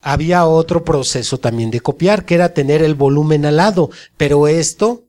Había 0.00 0.46
otro 0.46 0.84
proceso 0.84 1.38
también 1.38 1.70
de 1.70 1.78
copiar, 1.78 2.24
que 2.24 2.34
era 2.34 2.54
tener 2.54 2.82
el 2.82 2.96
volumen 2.96 3.46
al 3.46 3.58
lado, 3.58 3.90
pero 4.16 4.48
esto 4.48 5.07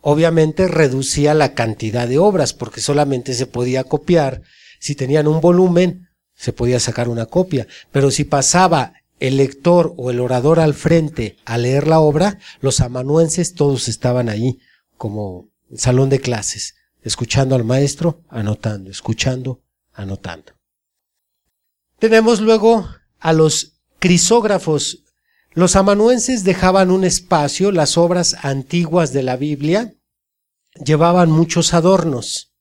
obviamente 0.00 0.68
reducía 0.68 1.34
la 1.34 1.54
cantidad 1.54 2.08
de 2.08 2.18
obras, 2.18 2.54
porque 2.54 2.80
solamente 2.80 3.34
se 3.34 3.46
podía 3.46 3.84
copiar. 3.84 4.42
Si 4.80 4.94
tenían 4.94 5.26
un 5.26 5.40
volumen, 5.40 6.08
se 6.34 6.52
podía 6.52 6.80
sacar 6.80 7.08
una 7.08 7.26
copia, 7.26 7.66
pero 7.90 8.10
si 8.10 8.24
pasaba 8.24 8.94
el 9.18 9.36
lector 9.36 9.94
o 9.96 10.10
el 10.10 10.20
orador 10.20 10.60
al 10.60 10.74
frente 10.74 11.36
a 11.44 11.58
leer 11.58 11.88
la 11.88 11.98
obra, 11.98 12.38
los 12.60 12.80
amanuenses 12.80 13.54
todos 13.54 13.88
estaban 13.88 14.28
ahí, 14.28 14.58
como 14.96 15.48
salón 15.74 16.08
de 16.08 16.20
clases, 16.20 16.76
escuchando 17.02 17.54
al 17.54 17.64
maestro, 17.64 18.22
anotando, 18.28 18.90
escuchando, 18.90 19.60
anotando. 19.92 20.52
Tenemos 21.98 22.40
luego 22.40 22.88
a 23.18 23.32
los 23.32 23.80
crisógrafos. 23.98 25.04
Los 25.58 25.74
amanuenses 25.74 26.44
dejaban 26.44 26.92
un 26.92 27.02
espacio, 27.02 27.72
las 27.72 27.98
obras 27.98 28.36
antiguas 28.42 29.12
de 29.12 29.24
la 29.24 29.36
Biblia 29.36 29.92
llevaban 30.84 31.32
muchos 31.32 31.74
adornos. 31.74 32.52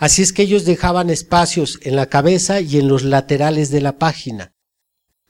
Así 0.00 0.22
es 0.22 0.32
que 0.32 0.42
ellos 0.42 0.64
dejaban 0.64 1.08
espacios 1.08 1.78
en 1.82 1.94
la 1.94 2.06
cabeza 2.06 2.60
y 2.60 2.80
en 2.80 2.88
los 2.88 3.04
laterales 3.04 3.70
de 3.70 3.80
la 3.80 3.96
página, 3.96 4.56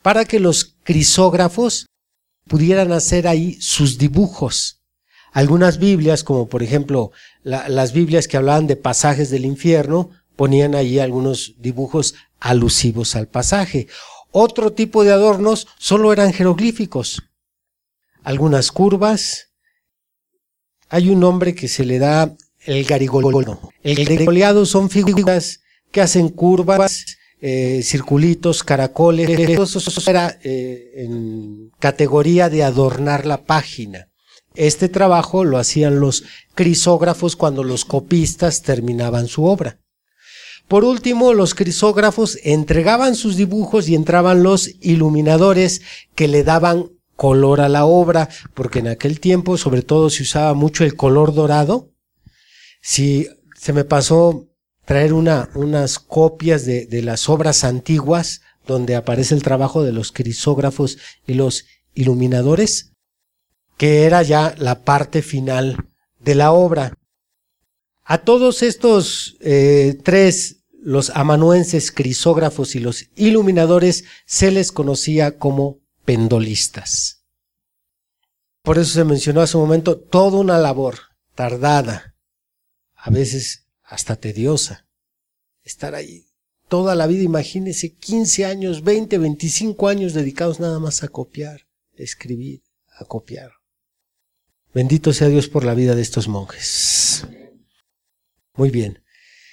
para 0.01 0.25
que 0.25 0.41
los 0.41 0.79
crisógrafos 0.85 1.85
pudieran 2.49 2.93
hacer 2.93 3.29
ahí 3.29 3.61
sus 3.61 3.99
dibujos. 3.99 4.81
Algunas 5.33 5.77
Biblias, 5.77 6.25
como 6.25 6.49
por 6.49 6.63
ejemplo 6.63 7.11
las 7.43 7.93
Biblias 7.93 8.27
que 8.27 8.39
hablaban 8.39 8.67
de 8.67 8.77
pasajes 8.77 9.29
del 9.29 9.45
infierno, 9.45 10.09
ponían 10.35 10.75
ahí 10.75 10.99
algunos 10.99 11.57
dibujos 11.59 12.15
alusivos 12.41 13.17
al 13.17 13.29
pasaje. 13.29 13.89
Otro 14.33 14.73
tipo 14.73 15.05
de 15.05 15.13
adornos 15.13 15.69
solo 15.79 16.13
eran 16.13 16.33
jeroglíficos. 16.33 17.23
Algunas 18.23 18.73
curvas. 18.73 19.51
Hay 20.89 21.11
un 21.11 21.21
nombre 21.21 21.55
que 21.55 21.69
se 21.69 21.85
le 21.85 21.99
da 21.99 22.35
el 22.65 22.85
garigoleado. 22.85 23.61
El 23.83 24.05
garigoleado 24.05 24.67
son 24.67 24.89
figuras 24.91 25.61
que 25.91 26.01
hacen 26.01 26.31
curvas, 26.31 27.19
eh, 27.41 27.83
circulitos, 27.83 28.63
caracoles. 28.63 29.29
Eso 29.29 30.11
era 30.11 30.39
eh, 30.43 30.93
en 30.97 31.71
categoría 31.79 32.49
de 32.49 32.65
adornar 32.65 33.27
la 33.27 33.45
página. 33.45 34.09
Este 34.55 34.89
trabajo 34.89 35.45
lo 35.45 35.59
hacían 35.59 36.01
los 36.01 36.25
crisógrafos 36.55 37.37
cuando 37.37 37.65
los 37.65 37.85
copistas 37.85 38.63
terminaban 38.63 39.27
su 39.27 39.45
obra. 39.45 39.79
Por 40.73 40.87
último, 40.87 41.35
los 41.35 41.55
crisógrafos 41.55 42.39
entregaban 42.45 43.15
sus 43.15 43.37
dibujos 43.37 43.91
y 43.91 43.95
entraban 43.95 44.43
los 44.43 44.71
iluminadores 44.81 45.83
que 46.15 46.29
le 46.29 46.45
daban 46.45 46.93
color 47.15 47.61
a 47.61 47.69
la 47.69 47.85
obra, 47.85 48.31
porque 48.55 48.79
en 48.79 48.89
aquel 48.89 49.21
tiempo 49.21 49.59
sobre 49.59 49.83
todo 49.83 50.09
se 50.09 50.23
usaba 50.23 50.55
mucho 50.55 50.85
el 50.85 50.97
color 50.97 51.35
dorado. 51.35 51.91
Si 52.81 53.29
se 53.55 53.75
me 53.75 53.85
pasó 53.85 54.49
traer 54.87 55.13
una, 55.13 55.51
unas 55.55 55.99
copias 55.99 56.65
de, 56.65 56.87
de 56.87 57.03
las 57.03 57.29
obras 57.29 57.65
antiguas 57.65 58.41
donde 58.67 58.97
aparece 58.97 59.35
el 59.35 59.43
trabajo 59.43 59.83
de 59.83 59.93
los 59.93 60.11
crisógrafos 60.11 60.97
y 61.27 61.35
los 61.35 61.67
iluminadores, 61.93 62.95
que 63.77 64.05
era 64.05 64.23
ya 64.23 64.55
la 64.57 64.85
parte 64.85 65.21
final 65.21 65.91
de 66.19 66.35
la 66.35 66.53
obra. 66.53 66.95
A 68.05 68.25
todos 68.25 68.63
estos 68.63 69.37
eh, 69.41 69.99
tres, 70.03 70.62
los 70.83 71.11
amanuenses, 71.11 71.93
crisógrafos 71.93 72.75
y 72.75 72.81
los 72.81 73.07
iluminadores, 73.15 74.05
se 74.27 74.51
les 74.51 74.73
conocía 74.73 75.39
como 75.39 75.81
pendolistas. 76.05 77.25
Por 78.63 78.79
eso 78.79 78.93
se 78.93 79.05
mencionó 79.05 79.41
hace 79.41 79.57
un 79.57 79.65
momento 79.65 79.99
toda 79.99 80.39
una 80.39 80.59
labor 80.59 80.99
tardada, 81.35 82.17
a 82.95 83.11
veces 83.11 83.67
hasta 83.83 84.17
tediosa. 84.17 84.87
Estar 85.63 85.95
ahí 85.95 86.33
toda 86.73 86.95
la 86.95 87.07
vida, 87.07 87.23
imagínese 87.23 87.93
15 87.97 88.47
años, 88.47 88.83
20, 88.83 89.19
25 89.19 89.89
años 89.89 90.15
dedicados 90.15 90.59
nada 90.59 90.79
más 90.79 91.03
a 91.03 91.09
copiar, 91.09 91.67
escribir, 91.97 92.63
a 92.99 93.05
copiar. 93.05 93.51
Bendito 94.73 95.13
sea 95.13 95.29
Dios 95.29 95.49
por 95.49 95.65
la 95.65 95.75
vida 95.75 95.95
de 95.95 96.01
estos 96.01 96.29
monjes. 96.29 97.27
Muy 98.55 98.71
bien. 98.71 99.05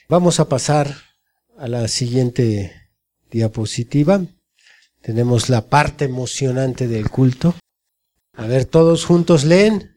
Vamos 0.08 0.40
a 0.40 0.48
pasar 0.48 1.09
a 1.60 1.68
la 1.68 1.88
siguiente 1.90 2.90
diapositiva. 3.30 4.22
Tenemos 5.02 5.50
la 5.50 5.68
parte 5.68 6.06
emocionante 6.06 6.88
del 6.88 7.10
culto. 7.10 7.56
A 8.34 8.48
ver, 8.48 8.66
todos 8.66 9.06
juntos 9.06 9.44
leen. 9.44 9.96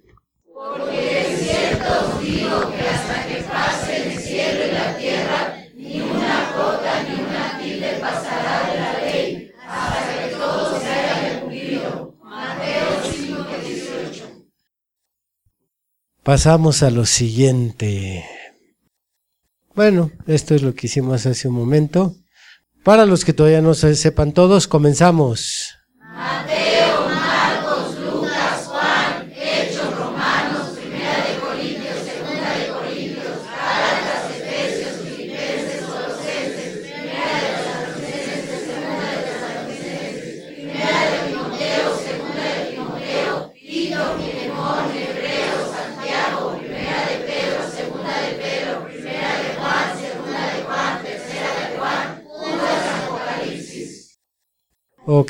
Porque 0.52 1.20
es 1.20 1.40
cierto, 1.40 2.16
os 2.16 2.20
digo 2.24 2.70
que 2.72 2.88
hasta 2.88 3.26
que 3.28 3.42
pase 3.44 4.02
el 4.02 4.18
cielo 4.18 4.66
y 4.66 4.72
la 4.72 4.96
tierra, 4.96 5.56
ni 5.76 6.00
una 6.00 6.52
gota 6.56 7.02
ni 7.04 7.22
una 7.22 7.58
tilde 7.60 7.96
pasará 8.00 8.72
de 8.72 8.80
la 8.80 9.00
ley, 9.00 9.50
hasta 9.64 10.28
que 10.28 10.34
todo 10.34 10.80
se 10.80 10.88
haya 10.88 11.40
cumplido. 11.40 12.16
Mateo 12.24 13.02
5, 13.12 13.44
18. 13.64 14.46
Pasamos 16.24 16.82
a 16.82 16.90
lo 16.90 17.06
siguiente. 17.06 18.24
Bueno, 19.74 20.10
esto 20.26 20.54
es 20.54 20.62
lo 20.62 20.74
que 20.74 20.86
hicimos 20.86 21.24
hace 21.24 21.48
un 21.48 21.54
momento. 21.54 22.14
Para 22.84 23.06
los 23.06 23.24
que 23.24 23.32
todavía 23.32 23.62
no 23.62 23.74
se 23.74 23.94
sepan 23.94 24.32
todos, 24.32 24.68
comenzamos. 24.68 25.78
Mateo, 25.98 26.61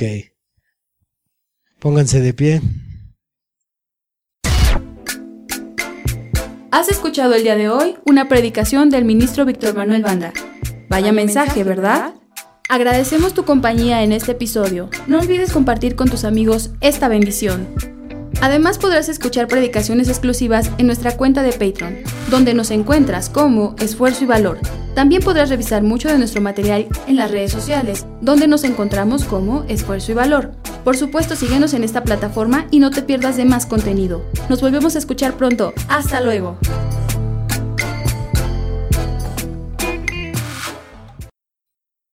Ok. 0.02 0.32
Pónganse 1.78 2.20
de 2.20 2.34
pie. 2.34 2.60
Has 6.72 6.88
escuchado 6.88 7.34
el 7.34 7.44
día 7.44 7.54
de 7.56 7.68
hoy 7.68 7.96
una 8.06 8.28
predicación 8.28 8.90
del 8.90 9.04
ministro 9.04 9.44
Víctor 9.44 9.76
Manuel 9.76 10.02
Banda. 10.02 10.32
Vaya 10.88 11.12
mensaje, 11.12 11.62
¿verdad? 11.62 12.14
Agradecemos 12.68 13.34
tu 13.34 13.44
compañía 13.44 14.02
en 14.02 14.12
este 14.12 14.32
episodio. 14.32 14.88
No 15.06 15.20
olvides 15.20 15.52
compartir 15.52 15.94
con 15.94 16.08
tus 16.08 16.24
amigos 16.24 16.70
esta 16.80 17.06
bendición. 17.08 17.68
Además 18.40 18.78
podrás 18.78 19.08
escuchar 19.08 19.46
predicaciones 19.46 20.08
exclusivas 20.08 20.70
en 20.78 20.86
nuestra 20.86 21.16
cuenta 21.16 21.42
de 21.42 21.52
Patreon, 21.52 21.98
donde 22.28 22.54
nos 22.54 22.72
encuentras 22.72 23.28
como 23.28 23.76
Esfuerzo 23.78 24.24
y 24.24 24.26
Valor. 24.26 24.58
También 24.94 25.22
podrás 25.22 25.48
revisar 25.48 25.83
mucho 25.83 26.09
de 26.09 26.18
nuestro 26.18 26.40
material 26.40 26.87
en 27.07 27.16
las 27.16 27.31
redes 27.31 27.52
sociales, 27.52 28.07
donde 28.20 28.46
nos 28.46 28.64
encontramos 28.64 29.24
como 29.24 29.64
Esfuerzo 29.64 30.12
y 30.12 30.14
Valor. 30.14 30.52
Por 30.85 30.96
supuesto, 30.96 31.37
síguenos 31.37 31.74
en 31.74 31.85
esta 31.85 32.02
plataforma 32.02 32.66
y 32.70 32.78
no 32.78 32.90
te 32.90 33.02
pierdas 33.02 33.37
de 33.37 33.44
más 33.44 33.66
contenido. 33.66 34.24
Nos 34.48 34.61
volvemos 34.61 34.94
a 34.96 34.98
escuchar 34.98 35.37
pronto. 35.37 35.72
Hasta 35.88 36.20
luego. 36.20 36.59